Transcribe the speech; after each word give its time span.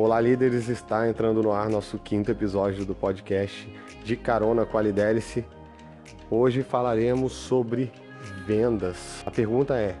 Olá, 0.00 0.20
líderes! 0.20 0.68
Está 0.68 1.08
entrando 1.08 1.42
no 1.42 1.50
ar 1.50 1.68
nosso 1.68 1.98
quinto 1.98 2.30
episódio 2.30 2.84
do 2.84 2.94
podcast 2.94 3.68
De 4.04 4.14
Carona 4.14 4.64
com 4.64 4.78
a 4.78 4.82
Liderice. 4.82 5.44
Hoje 6.30 6.62
falaremos 6.62 7.32
sobre 7.32 7.90
vendas. 8.46 9.24
A 9.26 9.30
pergunta 9.32 9.74
é: 9.76 9.96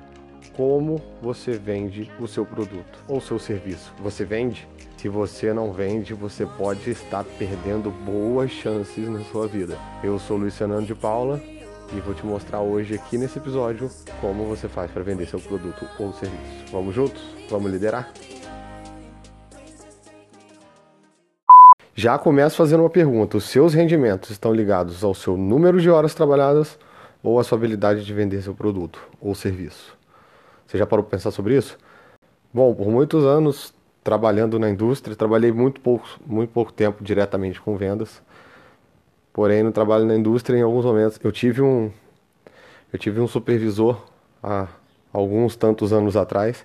como 0.56 1.02
você 1.20 1.58
vende 1.58 2.08
o 2.20 2.28
seu 2.28 2.46
produto 2.46 3.00
ou 3.08 3.20
seu 3.20 3.40
serviço? 3.40 3.92
Você 3.98 4.24
vende? 4.24 4.68
Se 4.96 5.08
você 5.08 5.52
não 5.52 5.72
vende, 5.72 6.14
você 6.14 6.46
pode 6.46 6.88
estar 6.88 7.24
perdendo 7.36 7.90
boas 7.90 8.52
chances 8.52 9.08
na 9.08 9.24
sua 9.24 9.48
vida. 9.48 9.76
Eu 10.04 10.16
sou 10.20 10.36
Luiz 10.36 10.56
Fernando 10.56 10.86
de 10.86 10.94
Paula 10.94 11.42
e 11.92 11.98
vou 11.98 12.14
te 12.14 12.24
mostrar 12.24 12.60
hoje 12.60 12.94
aqui 12.94 13.18
nesse 13.18 13.38
episódio 13.38 13.90
como 14.20 14.44
você 14.44 14.68
faz 14.68 14.92
para 14.92 15.02
vender 15.02 15.26
seu 15.26 15.40
produto 15.40 15.88
ou 15.98 16.12
serviço. 16.12 16.70
Vamos 16.70 16.94
juntos? 16.94 17.20
Vamos 17.50 17.72
liderar? 17.72 18.12
Já 22.00 22.16
começo 22.16 22.54
fazendo 22.54 22.84
uma 22.84 22.88
pergunta: 22.88 23.36
os 23.36 23.46
seus 23.46 23.74
rendimentos 23.74 24.30
estão 24.30 24.54
ligados 24.54 25.02
ao 25.02 25.12
seu 25.12 25.36
número 25.36 25.80
de 25.80 25.90
horas 25.90 26.14
trabalhadas 26.14 26.78
ou 27.24 27.40
à 27.40 27.42
sua 27.42 27.58
habilidade 27.58 28.04
de 28.04 28.14
vender 28.14 28.40
seu 28.40 28.54
produto 28.54 29.00
ou 29.20 29.34
serviço? 29.34 29.98
Você 30.64 30.78
já 30.78 30.86
parou 30.86 31.04
para 31.04 31.18
pensar 31.18 31.32
sobre 31.32 31.56
isso? 31.56 31.76
Bom, 32.54 32.72
por 32.72 32.86
muitos 32.86 33.24
anos 33.24 33.74
trabalhando 34.04 34.60
na 34.60 34.70
indústria, 34.70 35.16
trabalhei 35.16 35.50
muito 35.50 35.80
pouco, 35.80 36.06
muito 36.24 36.50
pouco 36.50 36.72
tempo 36.72 37.02
diretamente 37.02 37.60
com 37.60 37.76
vendas. 37.76 38.22
Porém, 39.32 39.64
no 39.64 39.72
trabalho 39.72 40.06
na 40.06 40.14
indústria, 40.14 40.56
em 40.56 40.62
alguns 40.62 40.84
momentos, 40.84 41.18
eu 41.24 41.32
tive 41.32 41.62
um, 41.62 41.90
eu 42.92 42.98
tive 43.00 43.20
um 43.20 43.26
supervisor 43.26 44.00
há 44.40 44.68
alguns 45.12 45.56
tantos 45.56 45.92
anos 45.92 46.16
atrás 46.16 46.64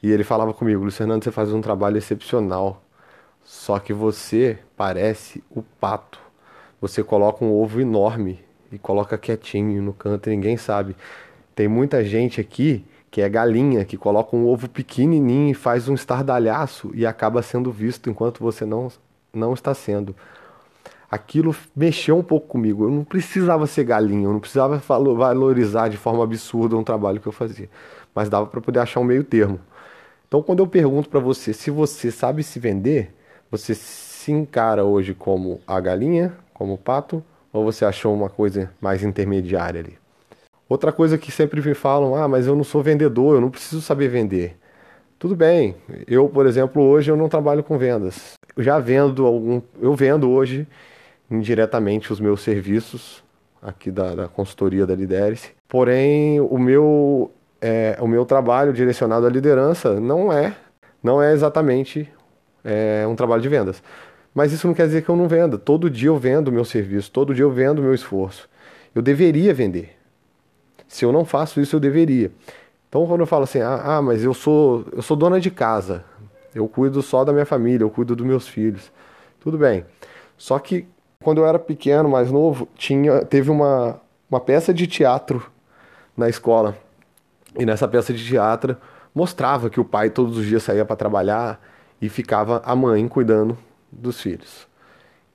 e 0.00 0.12
ele 0.12 0.22
falava 0.22 0.54
comigo: 0.54 0.88
Fernando, 0.92 1.24
você 1.24 1.32
faz 1.32 1.52
um 1.52 1.60
trabalho 1.60 1.98
excepcional 1.98 2.83
só 3.44 3.78
que 3.78 3.92
você 3.92 4.58
parece 4.74 5.44
o 5.50 5.62
pato. 5.62 6.18
Você 6.80 7.04
coloca 7.04 7.44
um 7.44 7.52
ovo 7.52 7.80
enorme 7.80 8.42
e 8.72 8.78
coloca 8.78 9.18
quietinho 9.18 9.82
no 9.82 9.92
canto 9.92 10.28
e 10.28 10.30
ninguém 10.30 10.56
sabe. 10.56 10.96
Tem 11.54 11.68
muita 11.68 12.02
gente 12.02 12.40
aqui 12.40 12.84
que 13.10 13.20
é 13.20 13.28
galinha, 13.28 13.84
que 13.84 13.96
coloca 13.96 14.34
um 14.34 14.46
ovo 14.46 14.68
pequenininho 14.68 15.52
e 15.52 15.54
faz 15.54 15.88
um 15.88 15.94
estardalhaço 15.94 16.90
e 16.94 17.06
acaba 17.06 17.42
sendo 17.42 17.70
visto 17.70 18.10
enquanto 18.10 18.40
você 18.40 18.64
não, 18.64 18.88
não 19.32 19.52
está 19.52 19.72
sendo. 19.72 20.16
Aquilo 21.08 21.54
mexeu 21.76 22.16
um 22.16 22.24
pouco 22.24 22.48
comigo. 22.48 22.84
Eu 22.84 22.90
não 22.90 23.04
precisava 23.04 23.68
ser 23.68 23.84
galinha, 23.84 24.24
eu 24.24 24.32
não 24.32 24.40
precisava 24.40 24.78
valorizar 24.78 25.88
de 25.88 25.96
forma 25.96 26.24
absurda 26.24 26.76
um 26.76 26.82
trabalho 26.82 27.20
que 27.20 27.28
eu 27.28 27.32
fazia, 27.32 27.70
mas 28.12 28.28
dava 28.28 28.46
para 28.46 28.60
poder 28.60 28.80
achar 28.80 28.98
um 28.98 29.04
meio 29.04 29.22
termo. 29.22 29.60
Então, 30.26 30.42
quando 30.42 30.58
eu 30.58 30.66
pergunto 30.66 31.08
para 31.08 31.20
você 31.20 31.52
se 31.52 31.70
você 31.70 32.10
sabe 32.10 32.42
se 32.42 32.58
vender, 32.58 33.14
você 33.56 33.72
se 33.72 34.32
encara 34.32 34.84
hoje 34.84 35.14
como 35.14 35.60
a 35.64 35.78
galinha, 35.78 36.32
como 36.52 36.74
o 36.74 36.78
pato, 36.78 37.22
ou 37.52 37.64
você 37.64 37.84
achou 37.84 38.12
uma 38.12 38.28
coisa 38.28 38.70
mais 38.80 39.04
intermediária 39.04 39.80
ali? 39.80 39.96
Outra 40.68 40.90
coisa 40.90 41.16
que 41.16 41.30
sempre 41.30 41.60
me 41.60 41.74
falam, 41.74 42.16
ah, 42.16 42.26
mas 42.26 42.48
eu 42.48 42.56
não 42.56 42.64
sou 42.64 42.82
vendedor, 42.82 43.36
eu 43.36 43.40
não 43.40 43.50
preciso 43.50 43.80
saber 43.80 44.08
vender. 44.08 44.56
Tudo 45.20 45.36
bem, 45.36 45.76
eu, 46.08 46.28
por 46.28 46.46
exemplo, 46.46 46.82
hoje 46.82 47.10
eu 47.10 47.16
não 47.16 47.28
trabalho 47.28 47.62
com 47.62 47.78
vendas. 47.78 48.32
Eu 48.56 48.62
já 48.62 48.80
vendo 48.80 49.24
algum, 49.24 49.62
eu 49.80 49.94
vendo 49.94 50.28
hoje 50.30 50.66
indiretamente 51.30 52.12
os 52.12 52.18
meus 52.18 52.40
serviços 52.40 53.22
aqui 53.62 53.90
da, 53.90 54.14
da 54.14 54.28
consultoria 54.28 54.84
da 54.84 54.94
Liderice. 54.94 55.52
Porém, 55.68 56.40
o 56.40 56.58
meu, 56.58 57.30
é, 57.60 57.96
o 58.00 58.08
meu 58.08 58.24
trabalho 58.24 58.72
direcionado 58.72 59.26
à 59.26 59.30
liderança 59.30 59.98
não 60.00 60.32
é, 60.32 60.54
não 61.02 61.22
é 61.22 61.32
exatamente 61.32 62.12
é, 62.64 63.06
um 63.06 63.14
trabalho 63.14 63.42
de 63.42 63.48
vendas. 63.48 63.82
Mas 64.34 64.52
isso 64.52 64.66
não 64.66 64.74
quer 64.74 64.86
dizer 64.86 65.02
que 65.02 65.08
eu 65.08 65.16
não 65.16 65.28
venda. 65.28 65.56
Todo 65.56 65.88
dia 65.88 66.08
eu 66.08 66.16
vendo 66.16 66.50
meu 66.50 66.64
serviço, 66.64 67.10
todo 67.10 67.34
dia 67.34 67.44
eu 67.44 67.50
vendo 67.50 67.80
meu 67.80 67.94
esforço. 67.94 68.48
Eu 68.94 69.02
deveria 69.02 69.54
vender. 69.54 69.96
Se 70.88 71.04
eu 71.04 71.12
não 71.12 71.24
faço 71.24 71.60
isso, 71.60 71.76
eu 71.76 71.80
deveria. 71.80 72.32
Então, 72.88 73.06
quando 73.06 73.20
eu 73.20 73.26
falo 73.26 73.44
assim, 73.44 73.60
ah, 73.60 73.82
ah, 73.84 74.02
mas 74.02 74.22
eu 74.24 74.32
sou, 74.32 74.84
eu 74.92 75.02
sou 75.02 75.16
dona 75.16 75.40
de 75.40 75.50
casa, 75.50 76.04
eu 76.54 76.68
cuido 76.68 77.02
só 77.02 77.24
da 77.24 77.32
minha 77.32 77.46
família, 77.46 77.84
eu 77.84 77.90
cuido 77.90 78.14
dos 78.14 78.26
meus 78.26 78.46
filhos. 78.46 78.92
Tudo 79.40 79.58
bem. 79.58 79.84
Só 80.36 80.58
que 80.58 80.86
quando 81.22 81.38
eu 81.38 81.46
era 81.46 81.58
pequeno, 81.58 82.08
mais 82.08 82.30
novo, 82.30 82.68
tinha, 82.76 83.24
teve 83.24 83.50
uma, 83.50 84.00
uma 84.30 84.40
peça 84.40 84.72
de 84.72 84.86
teatro 84.86 85.44
na 86.16 86.28
escola. 86.28 86.76
E 87.58 87.64
nessa 87.64 87.88
peça 87.88 88.12
de 88.12 88.24
teatro 88.24 88.76
mostrava 89.14 89.70
que 89.70 89.80
o 89.80 89.84
pai 89.84 90.10
todos 90.10 90.36
os 90.36 90.44
dias 90.46 90.62
saía 90.62 90.84
para 90.84 90.96
trabalhar 90.96 91.60
e 92.04 92.08
ficava 92.10 92.60
a 92.66 92.76
mãe 92.76 93.08
cuidando 93.08 93.56
dos 93.90 94.20
filhos. 94.20 94.68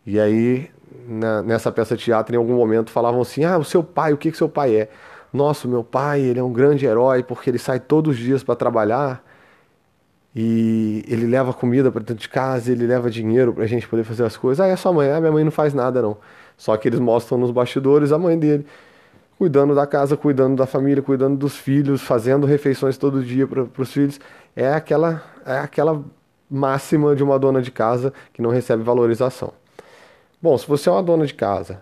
E 0.05 0.19
aí, 0.19 0.69
na, 1.07 1.41
nessa 1.41 1.71
peça 1.71 1.97
de 1.97 2.03
teatro, 2.03 2.35
em 2.35 2.37
algum 2.37 2.55
momento, 2.55 2.91
falavam 2.91 3.21
assim: 3.21 3.43
Ah, 3.43 3.57
o 3.57 3.63
seu 3.63 3.83
pai, 3.83 4.13
o 4.13 4.17
que, 4.17 4.31
que 4.31 4.37
seu 4.37 4.47
pai 4.47 4.75
é? 4.75 4.89
Nossa, 5.33 5.67
meu 5.67 5.83
pai, 5.83 6.21
ele 6.21 6.39
é 6.39 6.43
um 6.43 6.53
grande 6.53 6.85
herói 6.85 7.23
porque 7.23 7.49
ele 7.49 7.57
sai 7.57 7.79
todos 7.79 8.15
os 8.15 8.19
dias 8.21 8.43
para 8.43 8.55
trabalhar 8.55 9.23
e 10.35 11.03
ele 11.07 11.25
leva 11.25 11.53
comida 11.53 11.91
para 11.91 12.01
dentro 12.01 12.21
de 12.21 12.29
casa, 12.29 12.71
ele 12.71 12.85
leva 12.85 13.09
dinheiro 13.09 13.51
para 13.51 13.63
a 13.63 13.67
gente 13.67 13.87
poder 13.87 14.03
fazer 14.03 14.23
as 14.23 14.37
coisas. 14.37 14.63
Ah, 14.63 14.67
é 14.67 14.75
sua 14.75 14.93
mãe? 14.93 15.09
Ah, 15.11 15.19
minha 15.19 15.31
mãe 15.31 15.43
não 15.43 15.51
faz 15.51 15.73
nada 15.73 16.03
não. 16.03 16.17
Só 16.55 16.77
que 16.77 16.87
eles 16.87 16.99
mostram 16.99 17.39
nos 17.39 17.49
bastidores 17.49 18.11
a 18.11 18.17
mãe 18.19 18.37
dele 18.37 18.63
cuidando 19.39 19.73
da 19.73 19.87
casa, 19.87 20.17
cuidando 20.17 20.57
da 20.57 20.67
família, 20.67 21.01
cuidando 21.01 21.37
dos 21.37 21.55
filhos, 21.55 22.01
fazendo 22.01 22.45
refeições 22.45 22.97
todo 22.97 23.23
dia 23.23 23.47
para 23.47 23.65
os 23.77 23.91
filhos. 23.91 24.19
É 24.55 24.73
aquela, 24.73 25.23
é 25.45 25.57
aquela 25.59 26.03
máxima 26.49 27.15
de 27.15 27.23
uma 27.23 27.37
dona 27.37 27.61
de 27.61 27.71
casa 27.71 28.13
que 28.33 28.41
não 28.41 28.49
recebe 28.49 28.83
valorização. 28.83 29.53
Bom, 30.41 30.57
se 30.57 30.67
você 30.67 30.89
é 30.89 30.91
uma 30.91 31.03
dona 31.03 31.25
de 31.25 31.33
casa 31.33 31.81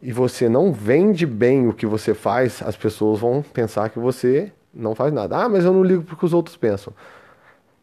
e 0.00 0.12
você 0.12 0.48
não 0.48 0.72
vende 0.72 1.26
bem 1.26 1.68
o 1.68 1.72
que 1.72 1.86
você 1.86 2.14
faz, 2.14 2.62
as 2.62 2.76
pessoas 2.76 3.20
vão 3.20 3.42
pensar 3.42 3.90
que 3.90 3.98
você 3.98 4.52
não 4.74 4.94
faz 4.94 5.12
nada. 5.12 5.36
Ah, 5.36 5.48
mas 5.48 5.64
eu 5.64 5.72
não 5.72 5.84
ligo 5.84 6.02
porque 6.02 6.24
os 6.24 6.32
outros 6.32 6.56
pensam. 6.56 6.92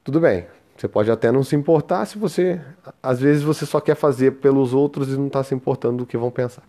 Tudo 0.03 0.19
bem, 0.19 0.47
você 0.75 0.87
pode 0.87 1.11
até 1.11 1.31
não 1.31 1.43
se 1.43 1.55
importar 1.55 2.05
se 2.05 2.17
você. 2.17 2.59
Às 3.03 3.19
vezes 3.19 3.43
você 3.43 3.65
só 3.65 3.79
quer 3.79 3.95
fazer 3.95 4.31
pelos 4.33 4.73
outros 4.73 5.09
e 5.09 5.17
não 5.17 5.27
está 5.27 5.43
se 5.43 5.53
importando 5.53 5.97
do 5.97 6.05
que 6.05 6.17
vão 6.17 6.31
pensar. 6.31 6.63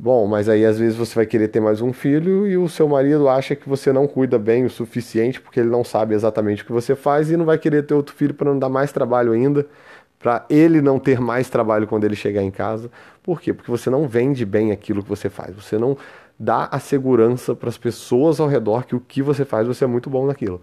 Bom, 0.00 0.28
mas 0.28 0.48
aí 0.48 0.64
às 0.64 0.78
vezes 0.78 0.96
você 0.96 1.12
vai 1.12 1.26
querer 1.26 1.48
ter 1.48 1.58
mais 1.58 1.80
um 1.80 1.92
filho 1.92 2.46
e 2.46 2.56
o 2.56 2.68
seu 2.68 2.86
marido 2.88 3.28
acha 3.28 3.56
que 3.56 3.68
você 3.68 3.92
não 3.92 4.06
cuida 4.06 4.38
bem 4.38 4.64
o 4.64 4.70
suficiente 4.70 5.40
porque 5.40 5.58
ele 5.58 5.68
não 5.68 5.82
sabe 5.82 6.14
exatamente 6.14 6.62
o 6.62 6.66
que 6.66 6.70
você 6.70 6.94
faz 6.94 7.32
e 7.32 7.36
não 7.36 7.44
vai 7.44 7.58
querer 7.58 7.82
ter 7.84 7.94
outro 7.94 8.14
filho 8.14 8.32
para 8.32 8.48
não 8.48 8.60
dar 8.60 8.68
mais 8.68 8.92
trabalho 8.92 9.32
ainda, 9.32 9.66
para 10.16 10.46
ele 10.48 10.80
não 10.80 11.00
ter 11.00 11.18
mais 11.18 11.50
trabalho 11.50 11.88
quando 11.88 12.04
ele 12.04 12.14
chegar 12.14 12.42
em 12.42 12.50
casa. 12.50 12.88
Por 13.24 13.40
quê? 13.40 13.52
Porque 13.52 13.72
você 13.72 13.90
não 13.90 14.06
vende 14.06 14.46
bem 14.46 14.70
aquilo 14.70 15.02
que 15.02 15.08
você 15.08 15.28
faz. 15.28 15.52
Você 15.56 15.76
não 15.76 15.96
dá 16.38 16.68
a 16.70 16.78
segurança 16.78 17.52
para 17.56 17.68
as 17.68 17.76
pessoas 17.76 18.38
ao 18.38 18.46
redor 18.46 18.86
que 18.86 18.94
o 18.94 19.00
que 19.00 19.20
você 19.20 19.44
faz 19.44 19.66
você 19.66 19.82
é 19.82 19.88
muito 19.88 20.08
bom 20.08 20.26
naquilo. 20.26 20.60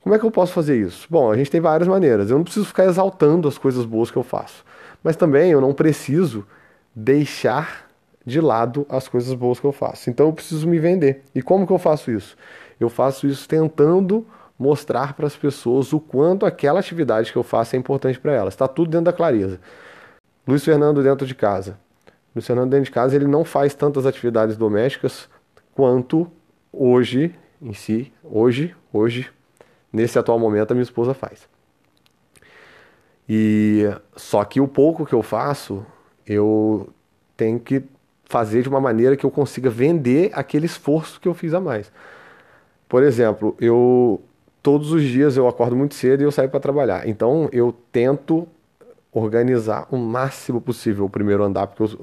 Como 0.00 0.14
é 0.14 0.18
que 0.18 0.24
eu 0.24 0.30
posso 0.30 0.52
fazer 0.52 0.80
isso? 0.80 1.08
Bom, 1.10 1.28
a 1.28 1.36
gente 1.36 1.50
tem 1.50 1.60
várias 1.60 1.88
maneiras. 1.88 2.30
Eu 2.30 2.36
não 2.36 2.44
preciso 2.44 2.66
ficar 2.66 2.84
exaltando 2.84 3.48
as 3.48 3.58
coisas 3.58 3.84
boas 3.84 4.12
que 4.12 4.16
eu 4.16 4.22
faço, 4.22 4.64
mas 5.02 5.16
também 5.16 5.50
eu 5.50 5.60
não 5.60 5.74
preciso 5.74 6.46
deixar 6.94 7.83
de 8.24 8.40
lado 8.40 8.86
as 8.88 9.08
coisas 9.08 9.34
boas 9.34 9.60
que 9.60 9.66
eu 9.66 9.72
faço. 9.72 10.08
Então 10.08 10.26
eu 10.26 10.32
preciso 10.32 10.66
me 10.66 10.78
vender. 10.78 11.22
E 11.34 11.42
como 11.42 11.66
que 11.66 11.72
eu 11.72 11.78
faço 11.78 12.10
isso? 12.10 12.36
Eu 12.80 12.88
faço 12.88 13.26
isso 13.26 13.48
tentando 13.48 14.26
mostrar 14.58 15.14
para 15.14 15.26
as 15.26 15.36
pessoas 15.36 15.92
o 15.92 16.00
quanto 16.00 16.46
aquela 16.46 16.80
atividade 16.80 17.32
que 17.32 17.38
eu 17.38 17.42
faço 17.42 17.76
é 17.76 17.78
importante 17.78 18.18
para 18.18 18.32
elas. 18.32 18.54
Está 18.54 18.68
tudo 18.68 18.90
dentro 18.90 19.06
da 19.06 19.12
clareza. 19.12 19.60
Luiz 20.46 20.64
Fernando 20.64 21.02
dentro 21.02 21.26
de 21.26 21.34
casa. 21.34 21.78
Luiz 22.34 22.46
Fernando 22.46 22.70
dentro 22.70 22.86
de 22.86 22.90
casa 22.90 23.16
ele 23.16 23.26
não 23.26 23.44
faz 23.44 23.74
tantas 23.74 24.06
atividades 24.06 24.56
domésticas 24.56 25.28
quanto 25.74 26.30
hoje 26.72 27.34
em 27.60 27.72
si, 27.72 28.12
hoje, 28.22 28.74
hoje, 28.92 29.30
nesse 29.92 30.18
atual 30.18 30.38
momento 30.38 30.72
a 30.72 30.74
minha 30.74 30.82
esposa 30.82 31.14
faz. 31.14 31.48
E 33.28 33.84
só 34.14 34.44
que 34.44 34.60
o 34.60 34.68
pouco 34.68 35.06
que 35.06 35.14
eu 35.14 35.22
faço, 35.22 35.84
eu 36.26 36.90
tenho 37.36 37.58
que 37.58 37.82
fazer 38.24 38.62
de 38.62 38.68
uma 38.68 38.80
maneira 38.80 39.16
que 39.16 39.24
eu 39.24 39.30
consiga 39.30 39.70
vender 39.70 40.30
aquele 40.34 40.66
esforço 40.66 41.20
que 41.20 41.28
eu 41.28 41.34
fiz 41.34 41.54
a 41.54 41.60
mais. 41.60 41.90
Por 42.88 43.02
exemplo, 43.02 43.56
eu 43.60 44.22
todos 44.62 44.92
os 44.92 45.02
dias 45.02 45.36
eu 45.36 45.46
acordo 45.46 45.76
muito 45.76 45.94
cedo 45.94 46.22
e 46.22 46.24
eu 46.24 46.32
saio 46.32 46.48
para 46.48 46.58
trabalhar. 46.58 47.06
Então 47.06 47.48
eu 47.52 47.74
tento 47.92 48.48
organizar 49.12 49.86
o 49.90 49.96
máximo 49.96 50.60
possível 50.60 51.04
o 51.04 51.10
primeiro 51.10 51.44
andar, 51.44 51.68
porque 51.68 51.96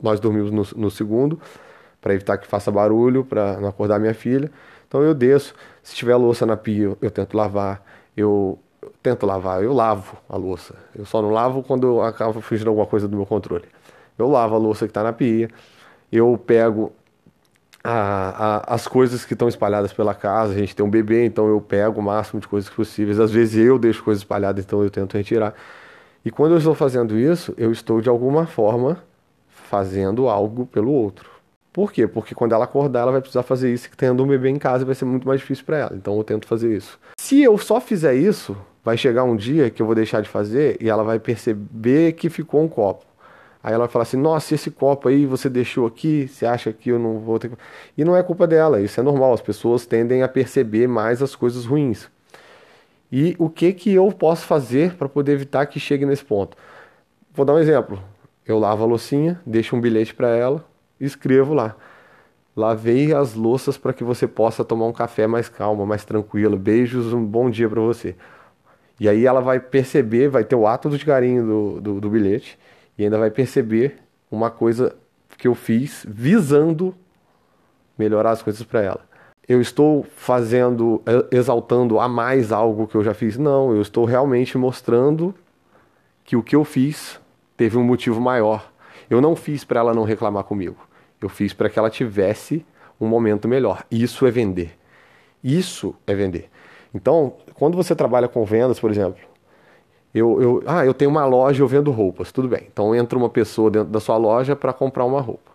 nós 0.00 0.20
dormimos 0.20 0.50
no, 0.50 0.80
no 0.82 0.90
segundo, 0.90 1.38
para 2.00 2.14
evitar 2.14 2.38
que 2.38 2.46
faça 2.46 2.70
barulho, 2.70 3.24
para 3.24 3.60
não 3.60 3.68
acordar 3.68 3.98
minha 3.98 4.14
filha. 4.14 4.50
Então 4.88 5.02
eu 5.02 5.12
desço, 5.14 5.54
se 5.82 5.94
tiver 5.94 6.16
louça 6.16 6.46
na 6.46 6.56
pia, 6.56 6.84
eu, 6.84 6.98
eu 7.02 7.10
tento 7.10 7.36
lavar, 7.36 7.84
eu, 8.16 8.58
eu, 8.80 8.92
tento 9.02 9.26
lavar, 9.26 9.62
eu 9.62 9.72
lavo 9.72 10.16
a 10.28 10.36
louça. 10.36 10.74
Eu 10.96 11.04
só 11.04 11.20
não 11.20 11.30
lavo 11.30 11.62
quando 11.62 11.86
eu 11.86 12.02
acabo 12.02 12.40
fugindo 12.40 12.68
alguma 12.68 12.86
coisa 12.86 13.06
do 13.06 13.16
meu 13.16 13.26
controle. 13.26 13.64
Eu 14.22 14.28
lavo 14.28 14.54
a 14.54 14.58
louça 14.58 14.86
que 14.86 14.90
está 14.90 15.02
na 15.02 15.12
pia, 15.12 15.48
eu 16.10 16.38
pego 16.38 16.92
a, 17.82 18.64
a, 18.70 18.74
as 18.74 18.86
coisas 18.86 19.24
que 19.24 19.32
estão 19.32 19.48
espalhadas 19.48 19.92
pela 19.92 20.14
casa. 20.14 20.52
A 20.52 20.56
gente 20.56 20.74
tem 20.74 20.84
um 20.84 20.90
bebê, 20.90 21.24
então 21.24 21.48
eu 21.48 21.60
pego 21.60 22.00
o 22.00 22.02
máximo 22.02 22.40
de 22.40 22.48
coisas 22.48 22.70
possíveis. 22.70 23.18
Às 23.18 23.30
vezes 23.30 23.56
eu 23.56 23.78
deixo 23.78 24.02
coisas 24.02 24.22
espalhadas, 24.22 24.64
então 24.64 24.82
eu 24.82 24.90
tento 24.90 25.16
retirar. 25.16 25.54
E 26.24 26.30
quando 26.30 26.52
eu 26.52 26.58
estou 26.58 26.74
fazendo 26.74 27.18
isso, 27.18 27.54
eu 27.56 27.72
estou 27.72 28.00
de 28.00 28.08
alguma 28.08 28.46
forma 28.46 29.02
fazendo 29.48 30.28
algo 30.28 30.66
pelo 30.66 30.92
outro. 30.92 31.30
Por 31.72 31.92
quê? 31.92 32.06
Porque 32.06 32.34
quando 32.34 32.52
ela 32.52 32.64
acordar, 32.64 33.02
ela 33.02 33.12
vai 33.12 33.20
precisar 33.20 33.44
fazer 33.44 33.72
isso, 33.72 33.86
e 33.86 33.96
tendo 33.96 34.24
um 34.24 34.26
bebê 34.26 34.48
em 34.48 34.58
casa 34.58 34.84
vai 34.84 34.94
ser 34.94 35.04
muito 35.04 35.26
mais 35.26 35.40
difícil 35.40 35.64
para 35.64 35.78
ela. 35.78 35.92
Então 35.94 36.16
eu 36.16 36.24
tento 36.24 36.46
fazer 36.46 36.76
isso. 36.76 36.98
Se 37.18 37.40
eu 37.40 37.56
só 37.56 37.80
fizer 37.80 38.14
isso, 38.14 38.56
vai 38.84 38.96
chegar 38.96 39.22
um 39.22 39.36
dia 39.36 39.70
que 39.70 39.80
eu 39.80 39.86
vou 39.86 39.94
deixar 39.94 40.20
de 40.20 40.28
fazer 40.28 40.76
e 40.80 40.90
ela 40.90 41.04
vai 41.04 41.20
perceber 41.20 42.12
que 42.12 42.28
ficou 42.28 42.62
um 42.62 42.68
copo. 42.68 43.04
Aí 43.62 43.72
ela 43.72 43.84
vai 43.84 43.92
falar 43.92 44.02
assim: 44.04 44.16
Nossa, 44.16 44.54
esse 44.54 44.70
copo 44.70 45.08
aí 45.08 45.26
você 45.26 45.48
deixou 45.48 45.86
aqui, 45.86 46.28
você 46.28 46.46
acha 46.46 46.72
que 46.72 46.90
eu 46.90 46.98
não 46.98 47.18
vou 47.18 47.38
ter. 47.38 47.50
E 47.96 48.04
não 48.04 48.16
é 48.16 48.22
culpa 48.22 48.46
dela, 48.46 48.80
isso 48.80 48.98
é 49.00 49.02
normal. 49.02 49.32
As 49.32 49.42
pessoas 49.42 49.86
tendem 49.86 50.22
a 50.22 50.28
perceber 50.28 50.86
mais 50.86 51.22
as 51.22 51.34
coisas 51.34 51.66
ruins. 51.66 52.08
E 53.12 53.34
o 53.38 53.50
que, 53.50 53.72
que 53.72 53.92
eu 53.92 54.10
posso 54.12 54.46
fazer 54.46 54.94
para 54.94 55.08
poder 55.08 55.32
evitar 55.32 55.66
que 55.66 55.80
chegue 55.80 56.06
nesse 56.06 56.24
ponto? 56.24 56.56
Vou 57.34 57.44
dar 57.44 57.54
um 57.54 57.58
exemplo. 57.58 58.02
Eu 58.46 58.58
lavo 58.58 58.82
a 58.84 58.86
loucinha, 58.86 59.40
deixo 59.44 59.76
um 59.76 59.80
bilhete 59.80 60.14
para 60.14 60.28
ela 60.28 60.64
escrevo 61.00 61.54
lá. 61.54 61.76
Lavei 62.54 63.14
as 63.14 63.34
louças 63.34 63.78
para 63.78 63.92
que 63.92 64.04
você 64.04 64.26
possa 64.26 64.64
tomar 64.64 64.86
um 64.86 64.92
café 64.92 65.26
mais 65.26 65.48
calmo, 65.48 65.86
mais 65.86 66.04
tranquilo. 66.04 66.58
Beijos, 66.58 67.12
um 67.12 67.24
bom 67.24 67.48
dia 67.48 67.68
para 67.68 67.80
você. 67.80 68.14
E 68.98 69.08
aí 69.08 69.24
ela 69.24 69.40
vai 69.40 69.58
perceber, 69.58 70.28
vai 70.28 70.44
ter 70.44 70.56
o 70.56 70.66
ato 70.66 70.90
de 70.90 71.04
carinho 71.04 71.46
do, 71.46 71.80
do, 71.80 72.00
do 72.00 72.10
bilhete 72.10 72.58
e 73.00 73.04
ainda 73.04 73.16
vai 73.16 73.30
perceber 73.30 73.96
uma 74.30 74.50
coisa 74.50 74.94
que 75.38 75.48
eu 75.48 75.54
fiz 75.54 76.04
visando 76.06 76.94
melhorar 77.96 78.32
as 78.32 78.42
coisas 78.42 78.62
para 78.62 78.82
ela. 78.82 79.00
Eu 79.48 79.58
estou 79.58 80.04
fazendo, 80.16 81.02
exaltando 81.32 81.98
a 81.98 82.06
mais 82.06 82.52
algo 82.52 82.86
que 82.86 82.94
eu 82.94 83.02
já 83.02 83.14
fiz? 83.14 83.38
Não, 83.38 83.74
eu 83.74 83.80
estou 83.80 84.04
realmente 84.04 84.58
mostrando 84.58 85.34
que 86.24 86.36
o 86.36 86.42
que 86.42 86.54
eu 86.54 86.62
fiz 86.62 87.18
teve 87.56 87.78
um 87.78 87.82
motivo 87.82 88.20
maior. 88.20 88.70
Eu 89.08 89.22
não 89.22 89.34
fiz 89.34 89.64
para 89.64 89.80
ela 89.80 89.94
não 89.94 90.04
reclamar 90.04 90.44
comigo. 90.44 90.76
Eu 91.22 91.30
fiz 91.30 91.54
para 91.54 91.70
que 91.70 91.78
ela 91.78 91.88
tivesse 91.88 92.66
um 93.00 93.06
momento 93.06 93.48
melhor. 93.48 93.82
Isso 93.90 94.26
é 94.26 94.30
vender. 94.30 94.78
Isso 95.42 95.94
é 96.06 96.14
vender. 96.14 96.50
Então, 96.94 97.34
quando 97.54 97.78
você 97.78 97.96
trabalha 97.96 98.28
com 98.28 98.44
vendas, 98.44 98.78
por 98.78 98.90
exemplo, 98.90 99.29
eu, 100.14 100.42
eu, 100.42 100.62
ah, 100.66 100.84
eu 100.84 100.92
tenho 100.92 101.10
uma 101.10 101.24
loja, 101.24 101.62
eu 101.62 101.68
vendo 101.68 101.90
roupas, 101.90 102.32
tudo 102.32 102.48
bem. 102.48 102.66
Então 102.72 102.94
entra 102.94 103.18
uma 103.18 103.28
pessoa 103.28 103.70
dentro 103.70 103.88
da 103.88 104.00
sua 104.00 104.16
loja 104.16 104.56
para 104.56 104.72
comprar 104.72 105.04
uma 105.04 105.20
roupa. 105.20 105.50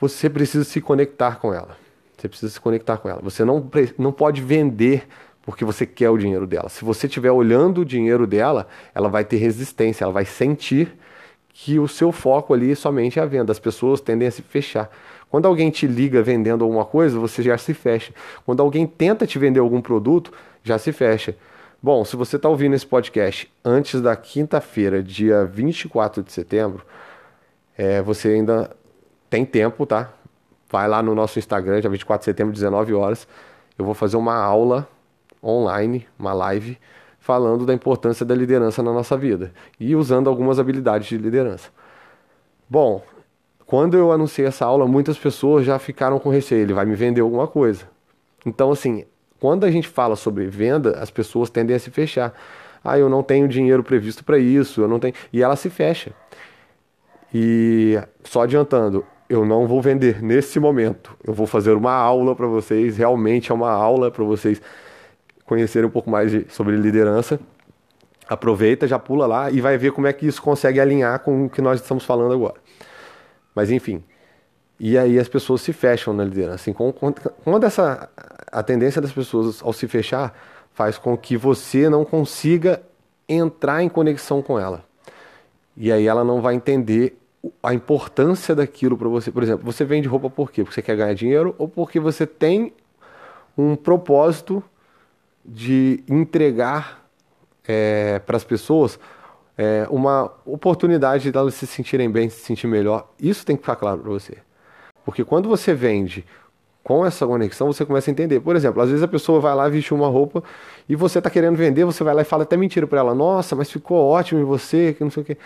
Você 0.00 0.30
precisa 0.30 0.64
se 0.64 0.80
conectar 0.80 1.36
com 1.36 1.52
ela. 1.52 1.76
Você 2.16 2.28
precisa 2.28 2.52
se 2.52 2.60
conectar 2.60 2.98
com 2.98 3.08
ela. 3.08 3.20
Você 3.22 3.44
não, 3.44 3.68
não 3.98 4.12
pode 4.12 4.40
vender 4.40 5.08
porque 5.42 5.64
você 5.64 5.84
quer 5.84 6.08
o 6.08 6.16
dinheiro 6.16 6.46
dela. 6.46 6.68
Se 6.68 6.84
você 6.84 7.06
estiver 7.06 7.32
olhando 7.32 7.80
o 7.80 7.84
dinheiro 7.84 8.26
dela, 8.26 8.68
ela 8.94 9.08
vai 9.08 9.24
ter 9.24 9.38
resistência, 9.38 10.04
ela 10.04 10.12
vai 10.12 10.24
sentir 10.24 10.96
que 11.52 11.78
o 11.78 11.88
seu 11.88 12.12
foco 12.12 12.54
ali 12.54 12.74
somente 12.76 13.18
é 13.18 13.22
a 13.22 13.26
venda. 13.26 13.50
As 13.50 13.58
pessoas 13.58 14.00
tendem 14.00 14.28
a 14.28 14.30
se 14.30 14.40
fechar. 14.40 14.88
Quando 15.28 15.46
alguém 15.46 15.70
te 15.70 15.86
liga 15.86 16.22
vendendo 16.22 16.62
alguma 16.62 16.84
coisa, 16.84 17.18
você 17.18 17.42
já 17.42 17.58
se 17.58 17.74
fecha. 17.74 18.14
Quando 18.46 18.60
alguém 18.60 18.86
tenta 18.86 19.26
te 19.26 19.38
vender 19.38 19.60
algum 19.60 19.80
produto, 19.80 20.32
já 20.62 20.78
se 20.78 20.92
fecha. 20.92 21.36
Bom, 21.84 22.04
se 22.04 22.14
você 22.14 22.36
está 22.36 22.48
ouvindo 22.48 22.76
esse 22.76 22.86
podcast 22.86 23.52
antes 23.64 24.00
da 24.00 24.14
quinta-feira, 24.14 25.02
dia 25.02 25.44
24 25.44 26.22
de 26.22 26.30
setembro, 26.30 26.86
é, 27.76 28.00
você 28.00 28.28
ainda 28.28 28.70
tem 29.28 29.44
tempo, 29.44 29.84
tá? 29.84 30.12
Vai 30.70 30.86
lá 30.86 31.02
no 31.02 31.12
nosso 31.12 31.40
Instagram, 31.40 31.80
dia 31.80 31.90
24 31.90 32.20
de 32.20 32.24
setembro, 32.26 32.52
19 32.52 32.94
horas. 32.94 33.26
Eu 33.76 33.84
vou 33.84 33.94
fazer 33.94 34.16
uma 34.16 34.36
aula 34.36 34.88
online, 35.42 36.06
uma 36.16 36.32
live, 36.32 36.78
falando 37.18 37.66
da 37.66 37.74
importância 37.74 38.24
da 38.24 38.32
liderança 38.32 38.80
na 38.80 38.92
nossa 38.92 39.16
vida 39.16 39.52
e 39.80 39.96
usando 39.96 40.30
algumas 40.30 40.60
habilidades 40.60 41.08
de 41.08 41.18
liderança. 41.18 41.68
Bom, 42.70 43.02
quando 43.66 43.96
eu 43.96 44.12
anunciei 44.12 44.46
essa 44.46 44.64
aula, 44.64 44.86
muitas 44.86 45.18
pessoas 45.18 45.66
já 45.66 45.80
ficaram 45.80 46.20
com 46.20 46.30
receio, 46.30 46.62
ele 46.62 46.74
vai 46.74 46.84
me 46.84 46.94
vender 46.94 47.22
alguma 47.22 47.48
coisa. 47.48 47.90
Então, 48.46 48.70
assim, 48.70 49.04
quando 49.42 49.66
a 49.66 49.70
gente 49.72 49.88
fala 49.88 50.14
sobre 50.14 50.46
venda, 50.46 51.00
as 51.00 51.10
pessoas 51.10 51.50
tendem 51.50 51.74
a 51.74 51.78
se 51.80 51.90
fechar. 51.90 52.32
Ah, 52.84 52.96
eu 52.96 53.08
não 53.08 53.24
tenho 53.24 53.48
dinheiro 53.48 53.82
previsto 53.82 54.22
para 54.22 54.38
isso, 54.38 54.82
eu 54.82 54.86
não 54.86 55.00
tenho. 55.00 55.14
E 55.32 55.42
ela 55.42 55.56
se 55.56 55.68
fecha. 55.68 56.12
E 57.34 57.98
só 58.22 58.42
adiantando, 58.42 59.04
eu 59.28 59.44
não 59.44 59.66
vou 59.66 59.82
vender 59.82 60.22
nesse 60.22 60.60
momento. 60.60 61.18
Eu 61.26 61.34
vou 61.34 61.48
fazer 61.48 61.72
uma 61.72 61.92
aula 61.92 62.36
para 62.36 62.46
vocês, 62.46 62.96
realmente 62.96 63.50
é 63.50 63.54
uma 63.54 63.72
aula 63.72 64.12
para 64.12 64.22
vocês 64.22 64.62
conhecerem 65.44 65.88
um 65.88 65.92
pouco 65.92 66.08
mais 66.08 66.30
de, 66.30 66.46
sobre 66.48 66.76
liderança. 66.76 67.40
Aproveita, 68.28 68.86
já 68.86 68.96
pula 68.96 69.26
lá 69.26 69.50
e 69.50 69.60
vai 69.60 69.76
ver 69.76 69.90
como 69.90 70.06
é 70.06 70.12
que 70.12 70.24
isso 70.24 70.40
consegue 70.40 70.78
alinhar 70.78 71.18
com 71.18 71.46
o 71.46 71.50
que 71.50 71.60
nós 71.60 71.80
estamos 71.80 72.04
falando 72.04 72.32
agora. 72.32 72.60
Mas 73.56 73.72
enfim, 73.72 74.04
e 74.78 74.96
aí 74.96 75.18
as 75.18 75.26
pessoas 75.26 75.62
se 75.62 75.72
fecham 75.72 76.14
na 76.14 76.22
liderança. 76.22 76.70
Assim, 76.70 76.72
quando 76.72 77.64
essa 77.64 78.08
a 78.52 78.62
tendência 78.62 79.00
das 79.00 79.10
pessoas 79.10 79.62
ao 79.62 79.72
se 79.72 79.88
fechar 79.88 80.38
faz 80.74 80.98
com 80.98 81.16
que 81.16 81.36
você 81.36 81.88
não 81.88 82.04
consiga 82.04 82.82
entrar 83.28 83.82
em 83.82 83.88
conexão 83.88 84.42
com 84.42 84.58
ela. 84.58 84.84
E 85.76 85.90
aí 85.90 86.06
ela 86.06 86.22
não 86.22 86.42
vai 86.42 86.54
entender 86.54 87.18
a 87.62 87.72
importância 87.72 88.54
daquilo 88.54 88.96
para 88.96 89.08
você. 89.08 89.32
Por 89.32 89.42
exemplo, 89.42 89.64
você 89.64 89.84
vende 89.84 90.06
roupa 90.06 90.28
por 90.28 90.52
quê? 90.52 90.62
Porque 90.62 90.74
você 90.74 90.82
quer 90.82 90.96
ganhar 90.96 91.14
dinheiro 91.14 91.54
ou 91.58 91.66
porque 91.66 91.98
você 91.98 92.26
tem 92.26 92.72
um 93.56 93.74
propósito 93.74 94.62
de 95.44 96.04
entregar 96.08 97.04
é, 97.66 98.20
para 98.20 98.36
as 98.36 98.44
pessoas 98.44 98.98
é, 99.56 99.86
uma 99.90 100.32
oportunidade 100.44 101.30
de 101.30 101.36
elas 101.36 101.54
se 101.54 101.66
sentirem 101.66 102.10
bem, 102.10 102.28
se 102.28 102.40
sentir 102.40 102.66
melhor. 102.66 103.08
Isso 103.18 103.44
tem 103.44 103.56
que 103.56 103.62
ficar 103.62 103.76
claro 103.76 104.00
para 104.00 104.10
você. 104.10 104.38
Porque 105.04 105.24
quando 105.24 105.48
você 105.48 105.74
vende 105.74 106.24
com 106.82 107.06
essa 107.06 107.26
conexão, 107.26 107.72
você 107.72 107.84
começa 107.84 108.10
a 108.10 108.12
entender. 108.12 108.40
Por 108.40 108.56
exemplo, 108.56 108.82
às 108.82 108.88
vezes 108.88 109.02
a 109.02 109.08
pessoa 109.08 109.40
vai 109.40 109.54
lá 109.54 109.68
vestir 109.68 109.94
uma 109.94 110.08
roupa 110.08 110.42
e 110.88 110.96
você 110.96 111.18
está 111.18 111.30
querendo 111.30 111.56
vender, 111.56 111.84
você 111.84 112.02
vai 112.02 112.14
lá 112.14 112.22
e 112.22 112.24
fala 112.24 112.42
até 112.42 112.56
mentira 112.56 112.86
para 112.86 112.98
ela. 112.98 113.14
Nossa, 113.14 113.54
mas 113.54 113.70
ficou 113.70 113.98
ótimo 113.98 114.40
em 114.40 114.44
você, 114.44 114.92
que 114.92 115.04
não 115.04 115.10
sei 115.10 115.22
o 115.22 115.26
quê. 115.26 115.36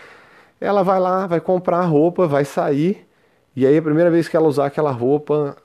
Ela 0.60 0.82
vai 0.82 0.98
lá, 0.98 1.26
vai 1.26 1.40
comprar 1.40 1.78
a 1.78 1.84
roupa, 1.84 2.26
vai 2.26 2.44
sair, 2.44 3.06
e 3.54 3.66
aí 3.66 3.76
a 3.76 3.82
primeira 3.82 4.10
vez 4.10 4.28
que 4.28 4.36
ela 4.36 4.48
usar 4.48 4.66
aquela 4.66 4.90
roupa, 4.90 5.56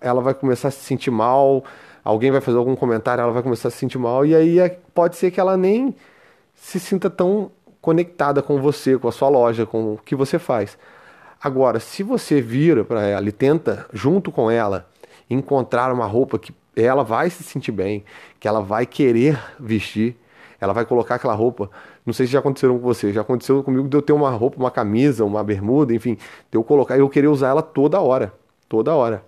ela 0.00 0.20
vai 0.20 0.34
começar 0.34 0.68
a 0.68 0.70
se 0.70 0.80
sentir 0.84 1.10
mal, 1.10 1.62
alguém 2.02 2.30
vai 2.30 2.40
fazer 2.40 2.58
algum 2.58 2.74
comentário, 2.74 3.22
ela 3.22 3.32
vai 3.32 3.42
começar 3.42 3.68
a 3.68 3.70
se 3.70 3.78
sentir 3.78 3.98
mal, 3.98 4.26
e 4.26 4.34
aí 4.34 4.58
é, 4.58 4.78
pode 4.92 5.16
ser 5.16 5.30
que 5.30 5.38
ela 5.38 5.56
nem 5.56 5.94
se 6.54 6.80
sinta 6.80 7.08
tão 7.08 7.52
conectada 7.80 8.42
com 8.42 8.60
você, 8.60 8.98
com 8.98 9.08
a 9.08 9.12
sua 9.12 9.28
loja, 9.28 9.64
com 9.64 9.94
o 9.94 9.98
que 10.04 10.14
você 10.16 10.38
faz. 10.38 10.76
Agora, 11.42 11.80
se 11.80 12.02
você 12.02 12.40
vira 12.40 12.84
para 12.84 13.02
ela 13.02 13.26
e 13.26 13.32
tenta, 13.32 13.86
junto 13.94 14.30
com 14.30 14.50
ela, 14.50 14.86
encontrar 15.28 15.90
uma 15.90 16.04
roupa 16.04 16.38
que 16.38 16.54
ela 16.76 17.02
vai 17.02 17.30
se 17.30 17.42
sentir 17.42 17.72
bem, 17.72 18.04
que 18.38 18.46
ela 18.46 18.60
vai 18.60 18.84
querer 18.84 19.40
vestir, 19.58 20.16
ela 20.60 20.74
vai 20.74 20.84
colocar 20.84 21.14
aquela 21.14 21.32
roupa. 21.32 21.70
Não 22.04 22.12
sei 22.12 22.26
se 22.26 22.32
já 22.32 22.40
aconteceu 22.40 22.74
com 22.74 22.80
você, 22.80 23.10
já 23.10 23.22
aconteceu 23.22 23.62
comigo 23.62 23.88
de 23.88 23.96
eu 23.96 24.02
ter 24.02 24.12
uma 24.12 24.30
roupa, 24.30 24.58
uma 24.58 24.70
camisa, 24.70 25.24
uma 25.24 25.42
bermuda, 25.42 25.94
enfim, 25.94 26.18
de 26.50 26.58
eu 26.58 26.62
colocar 26.62 26.96
e 26.96 27.00
eu 27.00 27.08
querer 27.08 27.28
usar 27.28 27.48
ela 27.48 27.62
toda 27.62 27.98
hora, 28.00 28.34
toda 28.68 28.94
hora. 28.94 29.24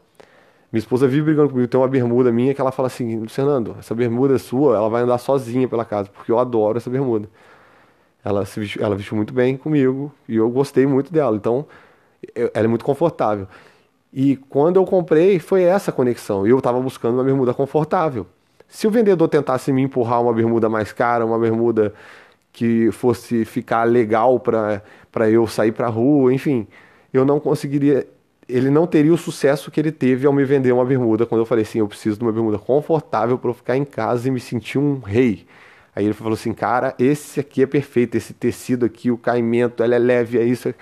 Minha 0.71 0.81
esposa 0.81 1.09
vive 1.09 1.23
brigando 1.23 1.49
comigo, 1.49 1.69
tem 1.69 1.81
uma 1.81 1.88
bermuda 1.88 2.31
minha 2.31 2.54
que 2.54 2.61
ela 2.61 2.73
fala 2.73 2.88
assim, 2.88 3.26
Fernando, 3.28 3.76
essa 3.78 3.95
bermuda 3.95 4.35
é 4.35 4.38
sua, 4.38 4.76
ela 4.76 4.88
vai 4.90 5.02
andar 5.02 5.19
sozinha 5.19 5.66
pela 5.66 5.85
casa, 5.85 6.11
porque 6.11 6.31
eu 6.31 6.38
adoro 6.38 6.76
essa 6.76 6.90
bermuda. 6.90 7.28
Ela, 8.25 8.45
se 8.45 8.61
vestiu, 8.61 8.85
ela 8.85 8.95
vestiu 8.95 9.16
muito 9.16 9.33
bem 9.33 9.57
comigo 9.57 10.12
e 10.28 10.37
eu 10.37 10.49
gostei 10.50 10.87
muito 10.87 11.12
dela. 11.12 11.37
Então, 11.37 11.66
ela 12.35 12.64
é 12.64 12.69
muito 12.69 12.85
confortável. 12.85 13.47
E 14.12 14.37
quando 14.37 14.76
eu 14.76 14.85
comprei, 14.85 15.38
foi 15.38 15.62
essa 15.62 15.91
conexão. 15.91 16.47
Eu 16.47 16.59
estava 16.59 16.79
buscando 16.81 17.14
uma 17.14 17.25
bermuda 17.25 17.55
confortável. 17.55 18.26
Se 18.69 18.87
o 18.87 18.91
vendedor 18.91 19.29
tentasse 19.29 19.73
me 19.73 19.83
empurrar 19.83 20.23
uma 20.23 20.33
bermuda 20.33 20.69
mais 20.69 20.93
cara, 20.93 21.25
uma 21.25 21.38
bermuda 21.38 21.95
que 22.52 22.91
fosse 22.93 23.45
ficar 23.45 23.85
legal 23.85 24.38
para 24.38 24.83
eu 25.31 25.47
sair 25.47 25.73
para 25.73 25.88
rua, 25.88 26.33
enfim, 26.33 26.67
eu 27.12 27.25
não 27.25 27.41
conseguiria. 27.41 28.07
Ele 28.49 28.71
não 28.71 28.87
teria 28.87 29.12
o 29.12 29.17
sucesso 29.17 29.71
que 29.71 29.81
ele 29.81 29.93
teve 29.93 30.26
ao 30.26 30.33
me 30.33 30.45
vender 30.45 30.73
uma 30.73 30.85
bermuda 30.85 31.25
quando 31.25 31.41
eu 31.41 31.47
falei 31.47 31.62
assim: 31.62 31.79
eu 31.79 31.88
preciso 31.88 32.19
de 32.19 32.25
uma 32.25 32.33
bermuda 32.33 32.59
confortável 32.59 33.38
para 33.38 33.50
eu 33.50 33.55
ficar 33.55 33.76
em 33.76 33.85
casa 33.85 34.29
e 34.29 34.31
me 34.31 34.41
sentir 34.41 34.79
um 34.79 34.99
rei. 35.00 35.47
Aí 35.95 36.05
ele 36.05 36.14
falou 36.14 36.35
assim: 36.35 36.52
cara, 36.52 36.95
esse 36.99 37.41
aqui 37.41 37.62
é 37.62 37.67
perfeito, 37.67 38.17
esse 38.17 38.35
tecido 38.35 38.85
aqui, 38.85 39.11
o 39.11 39.17
caimento, 39.17 39.83
ela 39.83 39.95
é 39.95 39.99
leve, 39.99 40.38
é 40.38 40.45
isso. 40.45 40.75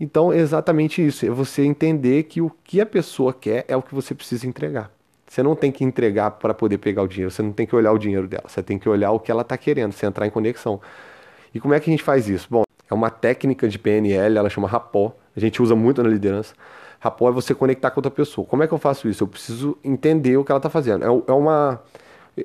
Então, 0.00 0.32
é 0.32 0.38
exatamente 0.38 1.06
isso. 1.06 1.26
É 1.26 1.28
você 1.28 1.62
entender 1.62 2.22
que 2.22 2.40
o 2.40 2.50
que 2.64 2.80
a 2.80 2.86
pessoa 2.86 3.34
quer 3.34 3.66
é 3.68 3.76
o 3.76 3.82
que 3.82 3.94
você 3.94 4.14
precisa 4.14 4.46
entregar. 4.46 4.90
Você 5.28 5.42
não 5.42 5.54
tem 5.54 5.70
que 5.70 5.84
entregar 5.84 6.32
para 6.32 6.52
poder 6.52 6.78
pegar 6.78 7.02
o 7.02 7.06
dinheiro, 7.06 7.30
você 7.30 7.40
não 7.40 7.52
tem 7.52 7.64
que 7.64 7.76
olhar 7.76 7.92
o 7.92 7.98
dinheiro 7.98 8.26
dela, 8.26 8.44
você 8.48 8.60
tem 8.64 8.76
que 8.76 8.88
olhar 8.88 9.12
o 9.12 9.20
que 9.20 9.30
ela 9.30 9.42
está 9.42 9.56
querendo, 9.56 9.92
você 9.92 10.04
entrar 10.04 10.26
em 10.26 10.30
conexão. 10.30 10.80
E 11.54 11.60
como 11.60 11.72
é 11.72 11.78
que 11.78 11.88
a 11.88 11.92
gente 11.92 12.02
faz 12.02 12.28
isso? 12.28 12.48
Bom, 12.50 12.64
é 12.90 12.94
uma 12.94 13.10
técnica 13.10 13.68
de 13.68 13.78
PNL, 13.78 14.38
ela 14.38 14.50
chama 14.50 14.66
Rapó, 14.66 15.14
a 15.36 15.38
gente 15.38 15.62
usa 15.62 15.76
muito 15.76 16.02
na 16.02 16.08
liderança. 16.08 16.54
Rapó 16.98 17.28
é 17.28 17.32
você 17.32 17.54
conectar 17.54 17.90
com 17.92 18.00
outra 18.00 18.10
pessoa. 18.10 18.44
Como 18.44 18.64
é 18.64 18.66
que 18.66 18.74
eu 18.74 18.78
faço 18.78 19.08
isso? 19.08 19.22
Eu 19.22 19.28
preciso 19.28 19.78
entender 19.84 20.36
o 20.36 20.44
que 20.44 20.50
ela 20.50 20.58
está 20.58 20.68
fazendo. 20.68 21.04
É, 21.04 21.06
é, 21.06 21.32
uma, 21.32 21.80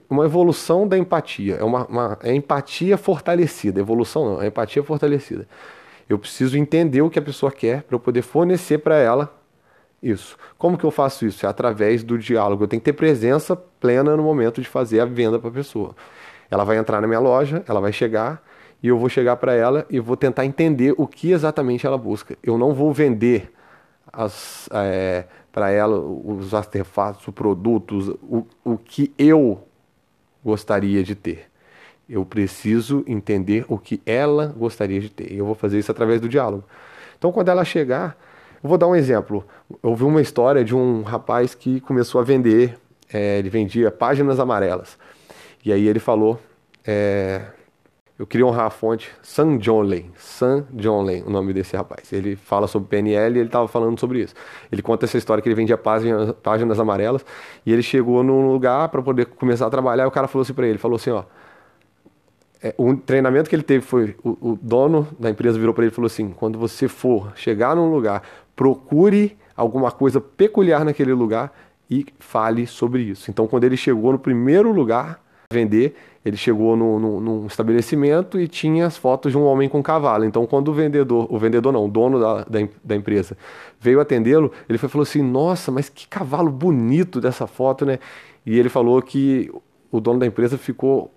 uma 0.08 0.26
evolução 0.26 0.88
da 0.88 0.96
empatia. 0.96 1.56
É 1.56 1.64
uma, 1.64 1.86
uma 1.88 2.18
é 2.22 2.34
empatia 2.34 2.98
fortalecida. 2.98 3.80
Evolução 3.80 4.26
não, 4.26 4.42
é 4.42 4.48
empatia 4.48 4.84
fortalecida. 4.84 5.48
Eu 6.08 6.20
preciso 6.20 6.58
entender 6.58 7.02
o 7.02 7.10
que 7.10 7.20
a 7.20 7.22
pessoa 7.22 7.52
quer 7.52 7.84
para 7.84 7.96
eu 7.96 8.00
poder 8.00 8.22
fornecer 8.22 8.78
para 8.80 8.98
ela 8.98 9.34
isso. 10.02 10.38
Como 10.58 10.78
que 10.78 10.84
eu 10.84 10.92
faço 10.92 11.26
isso? 11.26 11.46
É 11.46 11.50
através 11.50 12.04
do 12.04 12.18
diálogo. 12.18 12.64
Eu 12.64 12.68
tenho 12.68 12.80
que 12.80 12.86
ter 12.86 12.94
presença 12.94 13.56
plena 13.56 14.16
no 14.16 14.24
momento 14.24 14.62
de 14.62 14.68
fazer 14.68 15.00
a 15.00 15.06
venda 15.06 15.40
para 15.40 15.50
a 15.50 15.54
pessoa. 15.54 15.96
Ela 16.50 16.64
vai 16.64 16.78
entrar 16.78 17.02
na 17.02 17.08
minha 17.08 17.20
loja, 17.20 17.64
ela 17.68 17.80
vai 17.80 17.92
chegar 17.92 18.44
e 18.84 18.88
eu 18.88 19.00
vou 19.00 19.10
chegar 19.10 19.36
para 19.38 19.54
ela 19.54 19.86
e 19.90 20.00
vou 20.00 20.16
tentar 20.16 20.46
entender 20.46 20.94
o 20.96 21.08
que 21.08 21.32
exatamente 21.32 21.88
ela 21.88 21.98
busca. 21.98 22.38
Eu 22.44 22.56
não 22.58 22.72
vou 22.72 22.94
vender 22.94 23.52
é, 24.72 25.26
para 25.52 25.72
ela 25.72 25.98
os 25.98 26.54
artefatos, 26.54 27.28
os 27.28 27.34
produtos, 27.34 28.10
o, 28.22 28.46
o 28.64 28.78
que 28.78 29.12
eu 29.18 29.68
gostaria 30.44 31.04
de 31.04 31.16
ter. 31.16 31.50
Eu 32.08 32.26
preciso 32.26 33.04
entender 33.08 33.66
o 33.68 33.78
que 33.78 34.02
ela 34.06 34.54
gostaria 34.56 35.00
de 35.00 35.10
ter. 35.10 35.32
E 35.32 35.38
eu 35.38 35.46
vou 35.46 35.56
fazer 35.56 35.80
isso 35.80 35.92
através 35.92 36.22
do 36.22 36.30
diálogo. 36.30 36.64
Então, 37.18 37.32
quando 37.32 37.50
ela 37.50 37.66
chegar, 37.66 38.18
eu 38.64 38.70
vou 38.70 38.78
dar 38.78 38.88
um 38.88 38.96
exemplo. 38.96 39.46
Eu 39.82 39.92
ouvi 39.92 40.04
uma 40.04 40.22
história 40.22 40.64
de 40.64 40.76
um 40.76 41.02
rapaz 41.02 41.56
que 41.56 41.80
começou 41.82 42.22
a 42.22 42.24
vender, 42.24 42.78
é, 43.12 43.40
ele 43.40 43.50
vendia 43.50 43.90
páginas 43.92 44.40
amarelas. 44.40 44.98
E 45.64 45.74
aí 45.74 45.88
ele 45.88 46.00
falou, 46.00 46.40
é, 46.86 47.42
eu 48.18 48.26
queria 48.26 48.46
honrar 48.46 48.68
a 48.68 48.70
fonte, 48.70 49.12
Sam 49.22 49.58
John 49.58 49.82
Lane, 49.82 50.10
Sam 50.16 50.66
John 50.72 51.02
Lane, 51.02 51.24
o 51.24 51.30
nome 51.30 51.52
desse 51.52 51.76
rapaz. 51.76 52.14
Ele 52.14 52.38
fala 52.38 52.66
sobre 52.66 52.88
PNL 52.88 53.36
e 53.36 53.40
ele 53.40 53.50
estava 53.50 53.68
falando 53.68 54.00
sobre 54.00 54.22
isso. 54.22 54.34
Ele 54.72 54.82
conta 54.82 55.06
essa 55.06 55.18
história 55.18 55.42
que 55.42 55.50
ele 55.50 55.56
vendia 55.56 55.78
páginas, 55.78 56.32
páginas 56.42 56.80
amarelas 56.80 57.26
e 57.66 57.74
ele 57.74 57.84
chegou 57.84 58.24
num 58.24 58.48
lugar 58.48 58.88
para 58.88 59.02
poder 59.02 59.26
começar 59.26 59.68
a 59.68 59.70
trabalhar 59.70 60.06
e 60.06 60.08
o 60.08 60.12
cara 60.12 60.28
falou 60.30 60.44
assim 60.44 60.54
para 60.54 60.66
ele, 60.66 60.78
falou 60.78 60.96
assim, 60.96 61.10
ó, 61.10 61.24
é, 62.66 62.74
o 62.80 62.96
treinamento 62.96 63.48
que 63.48 63.56
ele 63.56 63.62
teve 63.62 63.86
foi 63.86 64.16
o, 64.24 64.54
o 64.54 64.60
dono 64.60 65.08
da 65.20 65.30
empresa 65.30 65.60
virou 65.60 65.72
para 65.72 65.84
ele 65.84 65.92
e 65.92 65.96
falou 65.96 66.08
assim: 66.08 66.32
quando 66.32 66.58
você 66.58 66.88
for 66.88 67.32
chegar 67.36 67.76
num 67.76 67.92
lugar, 67.92 68.24
procure 68.56 69.38
alguma 69.56 69.92
coisa 69.92 70.20
peculiar 70.20 70.84
naquele 70.84 71.14
lugar 71.14 71.56
e 71.92 72.08
fale 72.18 72.66
sobre 72.66 73.04
isso. 73.04 73.30
Então, 73.30 73.46
quando 73.46 73.66
ele 73.66 73.78
chegou 73.78 74.12
no 74.12 74.18
primeiro 74.18 74.72
lugar 74.72 75.24
vender, 75.54 75.96
ele 76.26 76.36
chegou 76.36 76.76
no, 76.76 77.00
no, 77.00 77.22
num 77.22 77.46
estabelecimento 77.46 78.40
e 78.40 78.48
tinha 78.48 78.88
as 78.88 78.98
fotos 78.98 79.32
de 79.32 79.38
um 79.38 79.44
homem 79.44 79.70
com 79.70 79.84
cavalo. 79.84 80.26
Então, 80.26 80.48
quando 80.48 80.70
o 80.70 80.74
vendedor, 80.74 81.28
o 81.32 81.38
vendedor 81.38 81.72
não, 81.72 81.86
o 81.86 81.88
dono 81.88 82.20
da, 82.20 82.44
da, 82.46 82.68
da 82.84 82.96
empresa, 82.96 83.38
veio 83.80 84.00
atendê-lo, 84.00 84.52
ele 84.68 84.80
foi, 84.80 84.90
falou 84.90 85.04
assim: 85.04 85.22
Nossa, 85.22 85.72
mas 85.72 85.88
que 85.88 86.08
cavalo 86.08 86.50
bonito 86.50 87.22
dessa 87.22 87.46
foto, 87.46 87.86
né? 87.86 88.00
E 88.44 88.58
ele 88.58 88.70
falou 88.70 89.00
que 89.04 89.52
o 89.92 90.02
dono 90.02 90.18
da 90.18 90.26
empresa 90.26 90.58
ficou 90.58 91.15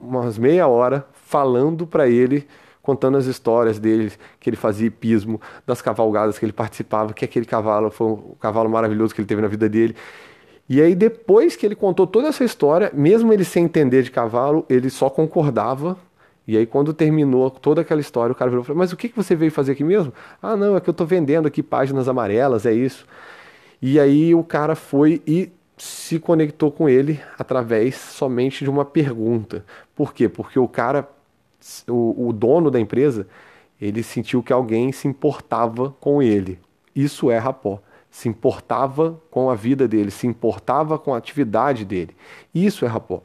umas 0.00 0.38
meia 0.38 0.66
hora 0.66 1.06
falando 1.12 1.86
para 1.86 2.08
ele, 2.08 2.46
contando 2.82 3.18
as 3.18 3.26
histórias 3.26 3.78
dele, 3.78 4.12
que 4.38 4.48
ele 4.48 4.56
fazia 4.56 4.86
hipismo, 4.86 5.40
das 5.66 5.82
cavalgadas 5.82 6.38
que 6.38 6.44
ele 6.44 6.52
participava, 6.52 7.12
que 7.12 7.24
aquele 7.24 7.44
cavalo 7.44 7.90
foi 7.90 8.06
um 8.06 8.34
cavalo 8.40 8.70
maravilhoso 8.70 9.14
que 9.14 9.20
ele 9.20 9.28
teve 9.28 9.42
na 9.42 9.48
vida 9.48 9.68
dele. 9.68 9.96
E 10.68 10.80
aí, 10.80 10.94
depois 10.94 11.54
que 11.54 11.64
ele 11.64 11.76
contou 11.76 12.06
toda 12.06 12.28
essa 12.28 12.44
história, 12.44 12.90
mesmo 12.92 13.32
ele 13.32 13.44
sem 13.44 13.64
entender 13.64 14.02
de 14.02 14.10
cavalo, 14.10 14.64
ele 14.68 14.90
só 14.90 15.08
concordava. 15.08 15.96
E 16.46 16.56
aí, 16.56 16.66
quando 16.66 16.92
terminou 16.92 17.50
toda 17.50 17.80
aquela 17.80 18.00
história, 18.00 18.32
o 18.32 18.36
cara 18.36 18.50
virou 18.50 18.62
e 18.64 18.66
falou: 18.66 18.78
Mas 18.78 18.92
o 18.92 18.96
que, 18.96 19.08
que 19.08 19.16
você 19.16 19.34
veio 19.36 19.50
fazer 19.52 19.72
aqui 19.72 19.84
mesmo? 19.84 20.12
Ah, 20.42 20.56
não, 20.56 20.76
é 20.76 20.80
que 20.80 20.88
eu 20.88 20.92
estou 20.92 21.06
vendendo 21.06 21.46
aqui 21.46 21.62
páginas 21.62 22.08
amarelas, 22.08 22.66
é 22.66 22.72
isso. 22.72 23.06
E 23.80 24.00
aí, 24.00 24.34
o 24.34 24.42
cara 24.42 24.74
foi 24.74 25.22
e 25.26 25.52
se 25.76 26.18
conectou 26.18 26.72
com 26.72 26.88
ele 26.88 27.20
através 27.38 27.96
somente 27.96 28.64
de 28.64 28.70
uma 28.70 28.84
pergunta. 28.84 29.64
Por 29.94 30.14
quê? 30.14 30.28
Porque 30.28 30.58
o 30.58 30.66
cara, 30.66 31.08
o, 31.86 32.28
o 32.28 32.32
dono 32.32 32.70
da 32.70 32.80
empresa, 32.80 33.26
ele 33.80 34.02
sentiu 34.02 34.42
que 34.42 34.52
alguém 34.52 34.90
se 34.92 35.06
importava 35.06 35.94
com 36.00 36.22
ele. 36.22 36.58
Isso 36.94 37.30
é 37.30 37.38
rapó. 37.38 37.80
Se 38.10 38.28
importava 38.28 39.20
com 39.30 39.50
a 39.50 39.54
vida 39.54 39.86
dele, 39.86 40.10
se 40.10 40.26
importava 40.26 40.98
com 40.98 41.12
a 41.12 41.18
atividade 41.18 41.84
dele. 41.84 42.16
Isso 42.54 42.86
é 42.86 42.88
rapó. 42.88 43.22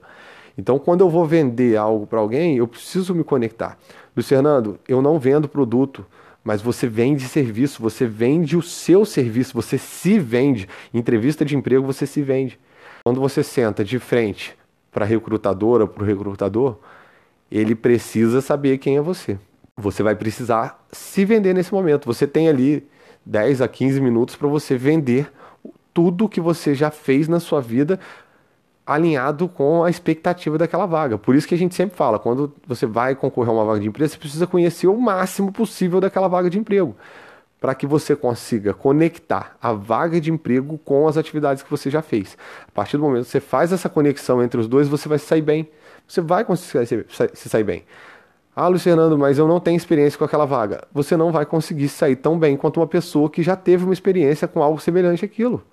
Então, 0.58 0.78
quando 0.78 1.02
eu 1.02 1.10
vou 1.10 1.26
vender 1.26 1.78
algo 1.78 2.06
para 2.06 2.20
alguém, 2.20 2.58
eu 2.58 2.68
preciso 2.68 3.16
me 3.16 3.24
conectar. 3.24 3.78
Luiz 4.14 4.28
Fernando, 4.28 4.78
eu 4.86 5.02
não 5.02 5.18
vendo 5.18 5.48
produto 5.48 6.06
mas 6.44 6.62
você 6.62 6.88
vende 6.88 7.28
serviço, 7.28 7.82
você 7.82 8.06
vende 8.06 8.58
o 8.58 8.62
seu 8.62 9.06
serviço, 9.06 9.54
você 9.54 9.78
se 9.78 10.18
vende. 10.18 10.68
Em 10.94 11.00
entrevista 11.00 11.46
de 11.46 11.56
emprego, 11.56 11.86
você 11.86 12.08
se 12.08 12.22
vende. 12.22 12.60
Quando 13.04 13.20
você 13.20 13.44
senta 13.44 13.84
de 13.84 14.00
frente 14.00 14.56
para 14.92 15.06
a 15.06 15.08
recrutadora, 15.08 15.86
para 15.88 16.04
o 16.04 16.06
recrutador, 16.06 16.78
ele 17.52 17.76
precisa 17.76 18.42
saber 18.42 18.78
quem 18.78 18.98
é 18.98 19.02
você. 19.02 19.38
Você 19.78 20.04
vai 20.04 20.16
precisar 20.16 20.84
se 20.92 21.26
vender 21.26 21.54
nesse 21.54 21.74
momento. 21.74 22.06
Você 22.06 22.26
tem 22.26 22.48
ali 22.48 22.88
10 23.26 23.62
a 23.62 23.68
15 23.68 24.02
minutos 24.02 24.36
para 24.36 24.48
você 24.48 24.78
vender 24.78 25.32
tudo 25.94 26.30
que 26.30 26.40
você 26.40 26.74
já 26.74 26.90
fez 26.90 27.28
na 27.28 27.40
sua 27.40 27.62
vida 27.62 28.00
alinhado 28.94 29.48
com 29.48 29.84
a 29.84 29.90
expectativa 29.90 30.58
daquela 30.58 30.86
vaga. 30.86 31.18
Por 31.18 31.36
isso 31.36 31.48
que 31.48 31.56
a 31.56 31.58
gente 31.58 31.74
sempre 31.76 31.96
fala, 31.96 32.20
quando 32.20 32.54
você 32.68 32.86
vai 32.86 33.16
concorrer 33.16 33.50
a 33.50 33.54
uma 33.54 33.66
vaga 33.66 33.80
de 33.80 33.88
emprego, 33.88 34.10
você 34.10 34.18
precisa 34.18 34.46
conhecer 34.46 34.88
o 34.88 35.00
máximo 35.00 35.52
possível 35.52 36.02
daquela 36.02 36.28
vaga 36.28 36.50
de 36.50 36.60
emprego, 36.60 36.96
para 37.60 37.74
que 37.74 37.88
você 37.88 38.16
consiga 38.16 38.74
conectar 38.74 39.56
a 39.62 39.72
vaga 39.72 40.20
de 40.20 40.32
emprego 40.32 40.78
com 40.80 41.08
as 41.08 41.18
atividades 41.18 41.64
que 41.64 41.70
você 41.70 41.90
já 41.90 42.02
fez. 42.02 42.38
A 42.68 42.72
partir 42.72 42.98
do 42.98 43.04
momento 43.04 43.26
que 43.26 43.32
você 43.32 43.40
faz 43.40 43.72
essa 43.72 43.88
conexão 43.88 44.44
entre 44.44 44.60
os 44.60 44.68
dois, 44.68 44.88
você 44.88 45.08
vai 45.08 45.20
sair 45.20 45.42
bem. 45.42 45.70
Você 46.08 46.20
vai 46.20 46.44
conseguir 46.44 47.06
se 47.34 47.50
sair 47.50 47.64
bem. 47.64 47.84
Ah, 48.54 48.68
Luiz 48.68 48.84
Fernando, 48.84 49.18
mas 49.18 49.38
eu 49.38 49.48
não 49.48 49.62
tenho 49.62 49.78
experiência 49.78 50.20
com 50.20 50.26
aquela 50.26 50.46
vaga. 50.46 50.84
Você 50.92 51.16
não 51.16 51.32
vai 51.32 51.46
conseguir 51.46 51.88
sair 51.88 52.18
tão 52.18 52.38
bem 52.38 52.58
quanto 52.58 52.82
uma 52.82 52.88
pessoa 52.88 53.30
que 53.30 53.42
já 53.42 53.56
teve 53.56 53.86
uma 53.86 53.94
experiência 53.94 54.46
com 54.48 54.62
algo 54.62 54.78
semelhante 54.80 55.24
àquilo. 55.24 55.64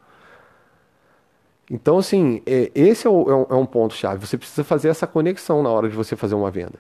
Então, 1.71 1.99
assim, 1.99 2.43
é, 2.47 2.71
esse 2.75 3.07
é, 3.07 3.11
o, 3.11 3.47
é, 3.51 3.55
um, 3.55 3.63
é 3.63 3.67
ponto-chave. 3.67 4.27
Você 4.27 4.39
precisa 4.39 4.65
fazer 4.65 4.89
essa 4.89 5.07
conexão 5.07 5.63
na 5.63 5.69
hora 5.69 5.89
de 5.89 5.95
você 5.95 6.17
fazer 6.17 6.35
uma 6.35 6.51
venda. 6.51 6.75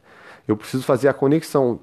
Eu 0.46 0.56
preciso 0.56 0.82
fazer 0.82 1.08
a 1.08 1.14
conexão. 1.14 1.78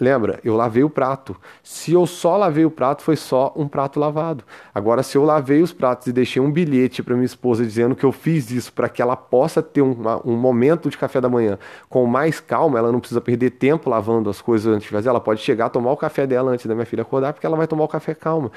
Lembra, 0.00 0.40
eu 0.42 0.56
lavei 0.56 0.82
o 0.82 0.90
prato. 0.90 1.36
Se 1.62 1.92
eu 1.92 2.04
só 2.04 2.36
lavei 2.36 2.64
o 2.64 2.70
prato, 2.70 3.04
foi 3.04 3.14
só 3.14 3.52
um 3.54 3.68
prato 3.68 4.00
lavado. 4.00 4.42
Agora, 4.74 5.04
se 5.04 5.16
eu 5.16 5.22
lavei 5.22 5.62
os 5.62 5.72
pratos 5.72 6.08
e 6.08 6.12
deixei 6.12 6.42
um 6.42 6.50
bilhete 6.50 7.04
para 7.04 7.14
minha 7.14 7.24
esposa 7.24 7.62
dizendo 7.62 7.94
que 7.94 8.02
eu 8.02 8.10
fiz 8.10 8.50
isso 8.50 8.72
para 8.72 8.88
que 8.88 9.00
ela 9.00 9.14
possa 9.14 9.62
ter 9.62 9.80
uma, 9.80 10.20
um 10.26 10.36
momento 10.36 10.90
de 10.90 10.98
café 10.98 11.20
da 11.20 11.28
manhã 11.28 11.56
com 11.88 12.04
mais 12.06 12.40
calma, 12.40 12.80
ela 12.80 12.90
não 12.90 12.98
precisa 12.98 13.20
perder 13.20 13.50
tempo 13.50 13.88
lavando 13.88 14.28
as 14.28 14.40
coisas 14.42 14.66
antes 14.74 14.88
de 14.88 14.90
fazer, 14.90 15.08
ela 15.08 15.20
pode 15.20 15.40
chegar, 15.40 15.70
tomar 15.70 15.92
o 15.92 15.96
café 15.96 16.26
dela 16.26 16.50
antes 16.50 16.66
da 16.66 16.74
minha 16.74 16.86
filha 16.86 17.02
acordar, 17.02 17.32
porque 17.32 17.46
ela 17.46 17.56
vai 17.56 17.68
tomar 17.68 17.84
o 17.84 17.88
café 17.88 18.12
calma. 18.12 18.50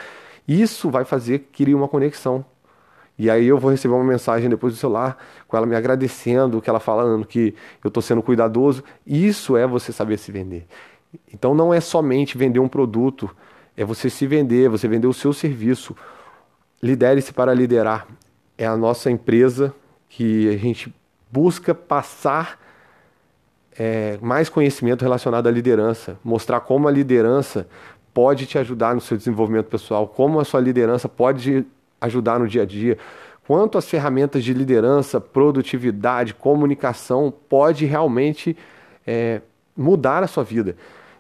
Isso 0.48 0.90
vai 0.90 1.06
fazer 1.06 1.50
criar 1.52 1.76
uma 1.76 1.88
conexão. 1.88 2.44
E 3.18 3.30
aí 3.30 3.46
eu 3.46 3.58
vou 3.58 3.72
receber 3.72 3.94
uma 3.94 4.04
mensagem 4.04 4.50
depois 4.50 4.74
do 4.74 4.80
celular 4.80 5.18
com 5.48 5.56
ela 5.56 5.66
me 5.66 5.76
agradecendo, 5.76 6.62
que 6.62 6.70
ela 6.70 6.80
falando 6.80 7.26
que 7.26 7.56
eu 7.84 7.88
estou 7.88 8.04
sendo 8.04 8.22
cuidadoso. 8.22 8.84
Isso 9.08 9.56
é 9.56 9.66
você 9.66 9.92
saber 9.92 10.18
se 10.18 10.32
vender. 10.32 10.68
Então 11.34 11.56
não 11.56 11.74
é 11.74 11.80
somente 11.80 12.38
vender 12.38 12.60
um 12.60 12.68
produto, 12.68 13.34
é 13.78 13.86
você 13.86 14.10
se 14.10 14.28
vender, 14.28 14.70
você 14.70 14.88
vender 14.88 15.08
o 15.08 15.14
seu 15.14 15.32
serviço. 15.32 15.96
Lidere-se 16.84 17.32
para 17.32 17.54
liderar. 17.54 18.06
É 18.58 18.66
a 18.66 18.76
nossa 18.76 19.10
empresa 19.10 19.74
que 20.10 20.50
a 20.50 20.58
gente 20.58 20.94
busca 21.32 21.74
passar 21.74 22.60
é, 23.78 24.18
mais 24.22 24.50
conhecimento 24.50 25.02
relacionado 25.02 25.48
à 25.48 25.52
liderança, 25.52 26.18
mostrar 26.24 26.62
como 26.62 26.88
a 26.88 26.92
liderança 26.92 27.68
pode 28.14 28.46
te 28.46 28.58
ajudar 28.58 28.96
no 28.96 29.02
seu 29.02 29.18
desenvolvimento 29.18 29.66
pessoal, 29.66 30.08
como 30.08 30.40
a 30.40 30.46
sua 30.46 30.62
liderança 30.62 31.10
pode 31.10 31.66
ajudar 32.00 32.40
no 32.40 32.48
dia 32.48 32.64
a 32.64 32.66
dia, 32.66 32.98
quanto 33.48 33.78
as 33.78 33.88
ferramentas 33.88 34.44
de 34.44 34.54
liderança, 34.54 35.20
produtividade, 35.22 36.34
comunicação 36.34 37.34
pode 37.50 37.86
realmente 37.86 38.58
é, 39.06 39.42
mudar 39.76 40.24
a 40.24 40.28
sua 40.28 40.44
vida. 40.44 40.76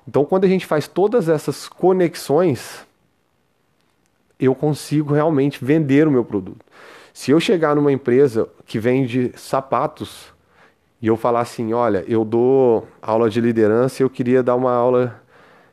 Então, 0.08 0.26
quando 0.26 0.46
a 0.46 0.48
gente 0.48 0.66
faz 0.66 0.88
todas 0.88 1.30
essas 1.30 1.68
conexões, 1.68 2.86
eu 4.40 4.54
consigo 4.54 5.14
realmente 5.14 5.64
vender 5.64 6.08
o 6.08 6.12
meu 6.12 6.24
produto. 6.24 6.64
Se 7.14 7.32
eu 7.32 7.40
chegar 7.40 7.76
numa 7.76 7.92
empresa 7.92 8.48
que 8.66 8.78
vende 8.78 9.32
sapatos 9.36 10.34
e 11.02 11.08
eu 11.08 11.16
falar 11.16 11.42
assim, 11.42 11.74
olha, 11.74 12.04
eu 12.08 12.26
dou 12.26 12.88
aula 13.02 13.30
de 13.30 13.40
liderança 13.40 14.04
eu 14.04 14.10
queria 14.10 14.44
dar 14.44 14.56
uma 14.56 14.74
aula 14.74 15.22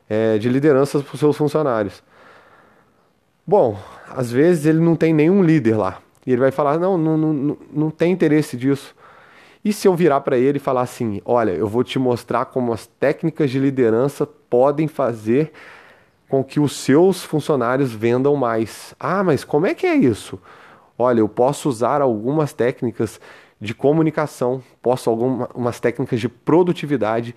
é, 0.08 0.38
de 0.38 0.48
liderança 0.48 1.00
para 1.00 1.14
os 1.14 1.20
seus 1.20 1.36
funcionários. 1.36 2.02
Bom, 3.46 3.78
às 4.14 4.30
vezes 4.30 4.66
ele 4.66 4.80
não 4.80 4.94
tem 4.94 5.12
nenhum 5.12 5.42
líder 5.42 5.76
lá. 5.76 6.00
E 6.26 6.32
ele 6.32 6.40
vai 6.40 6.50
falar: 6.50 6.78
não, 6.78 6.96
não, 6.96 7.16
não, 7.16 7.58
não 7.72 7.90
tem 7.90 8.12
interesse 8.12 8.56
disso. 8.56 8.94
E 9.64 9.72
se 9.72 9.86
eu 9.86 9.94
virar 9.94 10.20
para 10.20 10.36
ele 10.36 10.58
e 10.58 10.60
falar 10.60 10.82
assim: 10.82 11.20
olha, 11.24 11.52
eu 11.52 11.66
vou 11.66 11.84
te 11.84 11.98
mostrar 11.98 12.46
como 12.46 12.72
as 12.72 12.86
técnicas 12.86 13.50
de 13.50 13.58
liderança 13.58 14.26
podem 14.26 14.88
fazer 14.88 15.52
com 16.28 16.42
que 16.42 16.58
os 16.58 16.76
seus 16.76 17.22
funcionários 17.22 17.92
vendam 17.92 18.34
mais. 18.36 18.94
Ah, 18.98 19.22
mas 19.22 19.44
como 19.44 19.66
é 19.66 19.74
que 19.74 19.86
é 19.86 19.94
isso? 19.94 20.40
Olha, 20.98 21.20
eu 21.20 21.28
posso 21.28 21.68
usar 21.68 22.00
algumas 22.00 22.52
técnicas 22.52 23.20
de 23.60 23.74
comunicação, 23.74 24.62
posso 24.80 25.08
algumas 25.08 25.78
técnicas 25.78 26.20
de 26.20 26.28
produtividade, 26.28 27.34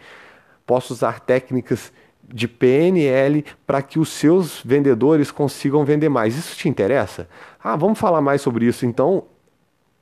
posso 0.66 0.94
usar 0.94 1.20
técnicas 1.20 1.92
de 2.28 2.48
PNL 2.48 3.46
para 3.66 3.82
que 3.82 4.00
os 4.00 4.10
seus 4.10 4.62
vendedores 4.64 5.32
consigam 5.32 5.86
vender 5.86 6.10
mais. 6.10 6.36
Isso 6.36 6.56
te 6.56 6.68
interessa? 6.68 7.28
Ah, 7.64 7.76
vamos 7.76 8.00
falar 8.00 8.22
mais 8.22 8.42
sobre 8.42 8.66
isso. 8.66 8.86
Então, 8.86 9.24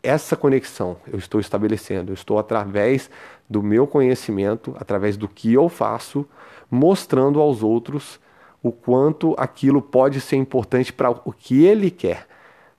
essa 0.02 0.36
conexão 0.36 0.98
eu 1.08 1.18
estou 1.18 1.40
estabelecendo, 1.40 2.12
eu 2.12 2.14
estou 2.14 2.38
através 2.38 3.10
do 3.50 3.64
meu 3.64 3.88
conhecimento, 3.88 4.76
através 4.80 5.16
do 5.16 5.28
que 5.28 5.54
eu 5.54 5.70
faço, 5.70 6.28
mostrando 6.70 7.40
aos 7.40 7.64
outros 7.64 8.20
o 8.62 8.72
quanto 8.72 9.36
aquilo 9.38 9.82
pode 9.82 10.22
ser 10.22 10.38
importante 10.38 10.92
para 10.92 11.12
o 11.12 11.32
que 11.32 11.66
ele 11.66 11.92
quer. 11.92 12.28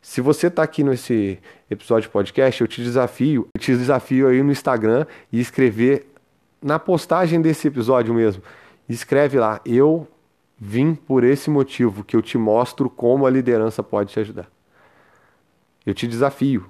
Se 0.00 0.20
você 0.20 0.48
está 0.48 0.62
aqui 0.62 0.82
nesse 0.84 1.38
episódio 1.70 2.08
de 2.08 2.12
podcast, 2.12 2.60
eu 2.60 2.68
te 2.68 2.82
desafio, 2.82 3.48
eu 3.54 3.60
te 3.60 3.74
desafio 3.74 4.28
aí 4.28 4.42
no 4.42 4.52
Instagram 4.52 5.06
e 5.32 5.40
escrever 5.40 6.06
na 6.62 6.78
postagem 6.78 7.40
desse 7.40 7.68
episódio 7.68 8.12
mesmo. 8.12 8.42
Escreve 8.88 9.38
lá, 9.38 9.60
eu 9.64 10.06
vim 10.58 10.94
por 10.94 11.24
esse 11.24 11.50
motivo 11.50 12.04
que 12.04 12.16
eu 12.16 12.22
te 12.22 12.38
mostro 12.38 12.88
como 12.88 13.26
a 13.26 13.30
liderança 13.30 13.82
pode 13.82 14.12
te 14.12 14.20
ajudar. 14.20 14.48
Eu 15.84 15.94
te 15.94 16.06
desafio. 16.06 16.66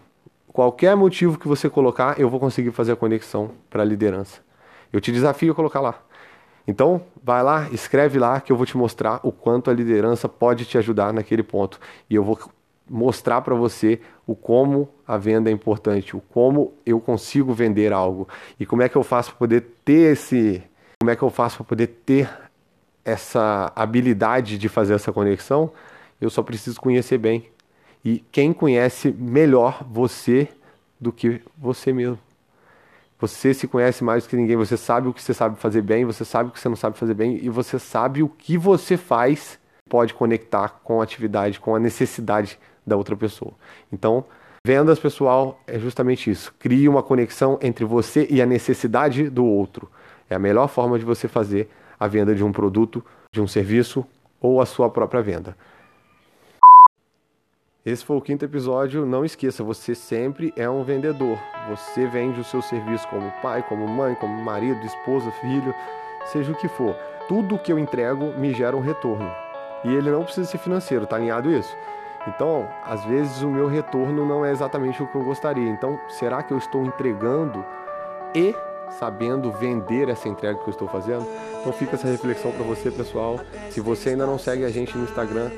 Qualquer 0.49 0.97
motivo 0.97 1.39
que 1.39 1.49
você 1.49 1.69
colocar, 1.69 2.19
eu 2.19 2.29
vou 2.29 2.39
conseguir 2.39 2.71
fazer 2.71 2.93
a 2.93 2.97
conexão 2.97 3.51
para 3.69 3.83
a 3.83 3.85
liderança. 3.85 4.41
Eu 4.93 5.01
te 5.01 5.11
desafio 5.11 5.53
a 5.53 5.55
colocar 5.55 5.81
lá. 5.81 6.01
Então, 6.67 7.03
vai 7.23 7.43
lá, 7.43 7.69
escreve 7.71 8.19
lá 8.19 8.41
que 8.41 8.51
eu 8.51 8.57
vou 8.57 8.65
te 8.65 8.77
mostrar 8.77 9.21
o 9.23 9.31
quanto 9.31 9.71
a 9.71 9.75
liderança 9.75 10.29
pode 10.29 10.65
te 10.65 10.79
ajudar 10.79 11.13
naquele 11.13 11.43
ponto. 11.43 11.79
E 12.09 12.15
eu 12.15 12.25
vou 12.25 12.39
mostrar 12.89 13.41
para 13.43 13.55
você 13.55 14.01
o 14.27 14.35
como 14.35 14.89
a 15.07 15.17
venda 15.17 15.51
é 15.51 15.53
importante, 15.53 16.17
o 16.17 16.21
como 16.21 16.73
eu 16.85 17.01
consigo 17.01 17.53
vender 17.53 17.93
algo 17.93 18.29
e 18.59 18.67
como 18.67 18.83
é 18.83 18.89
que 18.89 18.97
eu 18.97 19.03
faço 19.03 19.31
para 19.31 19.39
poder 19.39 19.67
ter 19.85 20.13
esse, 20.13 20.63
como 21.05 21.11
é 21.11 21.17
que 21.17 21.23
eu 21.23 21.29
faço 21.29 21.59
para 21.59 21.67
poder 21.67 21.87
ter 22.07 22.31
essa 23.05 23.71
habilidade 23.77 24.57
de 24.57 24.71
fazer 24.71 24.95
essa 24.95 25.13
conexão. 25.13 25.71
Eu 26.19 26.31
só 26.31 26.43
preciso 26.43 26.81
conhecer 26.81 27.19
bem. 27.19 27.51
E 28.03 28.25
quem 28.33 28.55
conhece 28.55 29.13
melhor 29.13 29.85
você 29.87 30.49
do 30.99 31.13
que 31.13 31.43
você 31.59 31.93
mesmo. 31.93 32.19
Você 33.21 33.53
se 33.53 33.69
conhece 33.69 34.03
mais 34.03 34.25
do 34.25 34.31
que 34.31 34.37
ninguém, 34.37 34.57
você 34.57 34.79
sabe 34.79 35.09
o 35.09 35.13
que 35.13 35.21
você 35.21 35.35
sabe 35.35 35.59
fazer 35.59 35.83
bem, 35.83 36.07
você 36.07 36.25
sabe 36.25 36.49
o 36.49 36.53
que 36.53 36.59
você 36.59 36.71
não 36.71 36.77
sabe 36.77 36.97
fazer 36.97 37.13
bem 37.13 37.39
e 37.43 37.51
você 37.51 37.79
sabe 37.79 38.23
o 38.23 38.29
que 38.29 38.57
você 38.57 38.97
faz 38.97 39.59
pode 39.91 40.15
conectar 40.15 40.81
com 40.83 41.03
a 41.03 41.05
atividade, 41.05 41.61
com 41.61 41.75
a 41.75 41.79
necessidade 41.79 42.59
da 42.87 42.97
outra 42.97 43.15
pessoa. 43.15 43.53
Então, 43.93 44.25
vendas, 44.67 44.99
pessoal, 44.99 45.61
é 45.67 45.79
justamente 45.79 46.31
isso. 46.31 46.55
Crie 46.59 46.89
uma 46.89 47.03
conexão 47.03 47.59
entre 47.61 47.85
você 47.85 48.27
e 48.31 48.41
a 48.41 48.47
necessidade 48.47 49.29
do 49.29 49.45
outro. 49.45 49.91
É 50.35 50.37
a 50.37 50.41
melhor 50.41 50.67
forma 50.67 50.99
de 50.99 51.05
você 51.05 51.29
fazer 51.29 51.71
a 51.99 52.09
venda 52.09 52.35
de 52.35 52.43
um 52.43 52.51
produto, 52.51 53.05
de 53.31 53.41
um 53.41 53.47
serviço 53.47 54.05
ou 54.41 54.61
a 54.61 54.67
sua 54.67 54.91
própria 54.91 55.23
venda. 55.23 55.57
Esse 57.87 58.05
foi 58.05 58.17
o 58.17 58.21
quinto 58.21 58.45
episódio. 58.45 59.07
Não 59.07 59.25
esqueça, 59.25 59.63
você 59.63 59.95
sempre 59.95 60.53
é 60.57 60.69
um 60.69 60.83
vendedor. 60.83 61.39
Você 61.71 62.09
vende 62.09 62.41
o 62.41 62.45
seu 62.45 62.61
serviço 62.61 63.07
como 63.07 63.31
pai, 63.41 63.65
como 63.69 63.87
mãe, 63.87 64.17
como 64.17 64.35
marido, 64.43 64.85
esposa, 64.85 65.31
filho, 65.41 65.73
seja 66.25 66.51
o 66.51 66.57
que 66.57 66.67
for. 66.67 66.97
Tudo 67.29 67.57
que 67.57 67.71
eu 67.71 67.79
entrego 67.79 68.37
me 68.37 68.53
gera 68.53 68.77
um 68.77 68.81
retorno. 68.81 69.31
E 69.85 69.95
ele 69.95 70.11
não 70.11 70.25
precisa 70.25 70.49
ser 70.51 70.59
financeiro, 70.59 71.07
tá 71.07 71.15
alinhado 71.15 71.49
isso? 71.49 71.77
Então, 72.27 72.69
às 72.85 73.05
vezes 73.05 73.41
o 73.43 73.49
meu 73.49 73.69
retorno 73.69 74.27
não 74.27 74.45
é 74.45 74.51
exatamente 74.51 75.01
o 75.01 75.07
que 75.07 75.15
eu 75.15 75.23
gostaria. 75.23 75.71
Então, 75.71 75.97
será 76.09 76.43
que 76.43 76.53
eu 76.53 76.59
estou 76.59 76.85
entregando 76.85 77.65
e 78.35 78.53
sabendo 78.99 79.51
vender 79.53 80.09
essa 80.09 80.29
entrega 80.29 80.59
que 80.59 80.69
eu 80.69 80.73
estou 80.73 80.89
fazendo? 80.89 81.27
Então 81.61 81.73
fica 81.73 81.97
essa 81.97 82.07
reflexão 82.07 82.53
para 82.53 82.65
você, 82.65 82.91
pessoal. 82.91 83.41
Se 83.71 83.81
você 83.81 84.11
ainda 84.11 84.27
não 84.27 84.39
segue 84.39 84.65
a 84.65 84.71
gente 84.71 84.97
no 84.97 85.05
Instagram, 85.05 85.51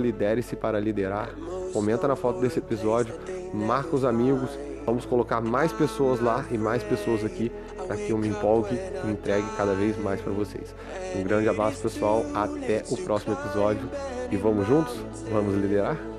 lidere-se 0.00 0.56
para 0.56 0.80
liderar, 0.80 1.30
comenta 1.72 2.08
na 2.08 2.16
foto 2.16 2.40
desse 2.40 2.58
episódio, 2.58 3.14
marca 3.54 3.94
os 3.94 4.04
amigos, 4.04 4.50
vamos 4.84 5.04
colocar 5.04 5.40
mais 5.40 5.72
pessoas 5.72 6.20
lá 6.20 6.44
e 6.50 6.58
mais 6.58 6.82
pessoas 6.82 7.24
aqui 7.24 7.52
para 7.86 7.96
que 7.96 8.10
eu 8.10 8.18
me 8.18 8.28
empolgue 8.28 8.78
e 9.04 9.10
entregue 9.10 9.46
cada 9.56 9.74
vez 9.74 9.96
mais 9.98 10.20
para 10.20 10.32
vocês. 10.32 10.74
Um 11.16 11.22
grande 11.22 11.48
abraço, 11.48 11.80
pessoal. 11.80 12.22
Até 12.34 12.84
o 12.90 12.96
próximo 12.98 13.34
episódio. 13.34 13.88
E 14.30 14.36
vamos 14.36 14.66
juntos? 14.68 14.94
Vamos 15.32 15.54
liderar? 15.54 16.17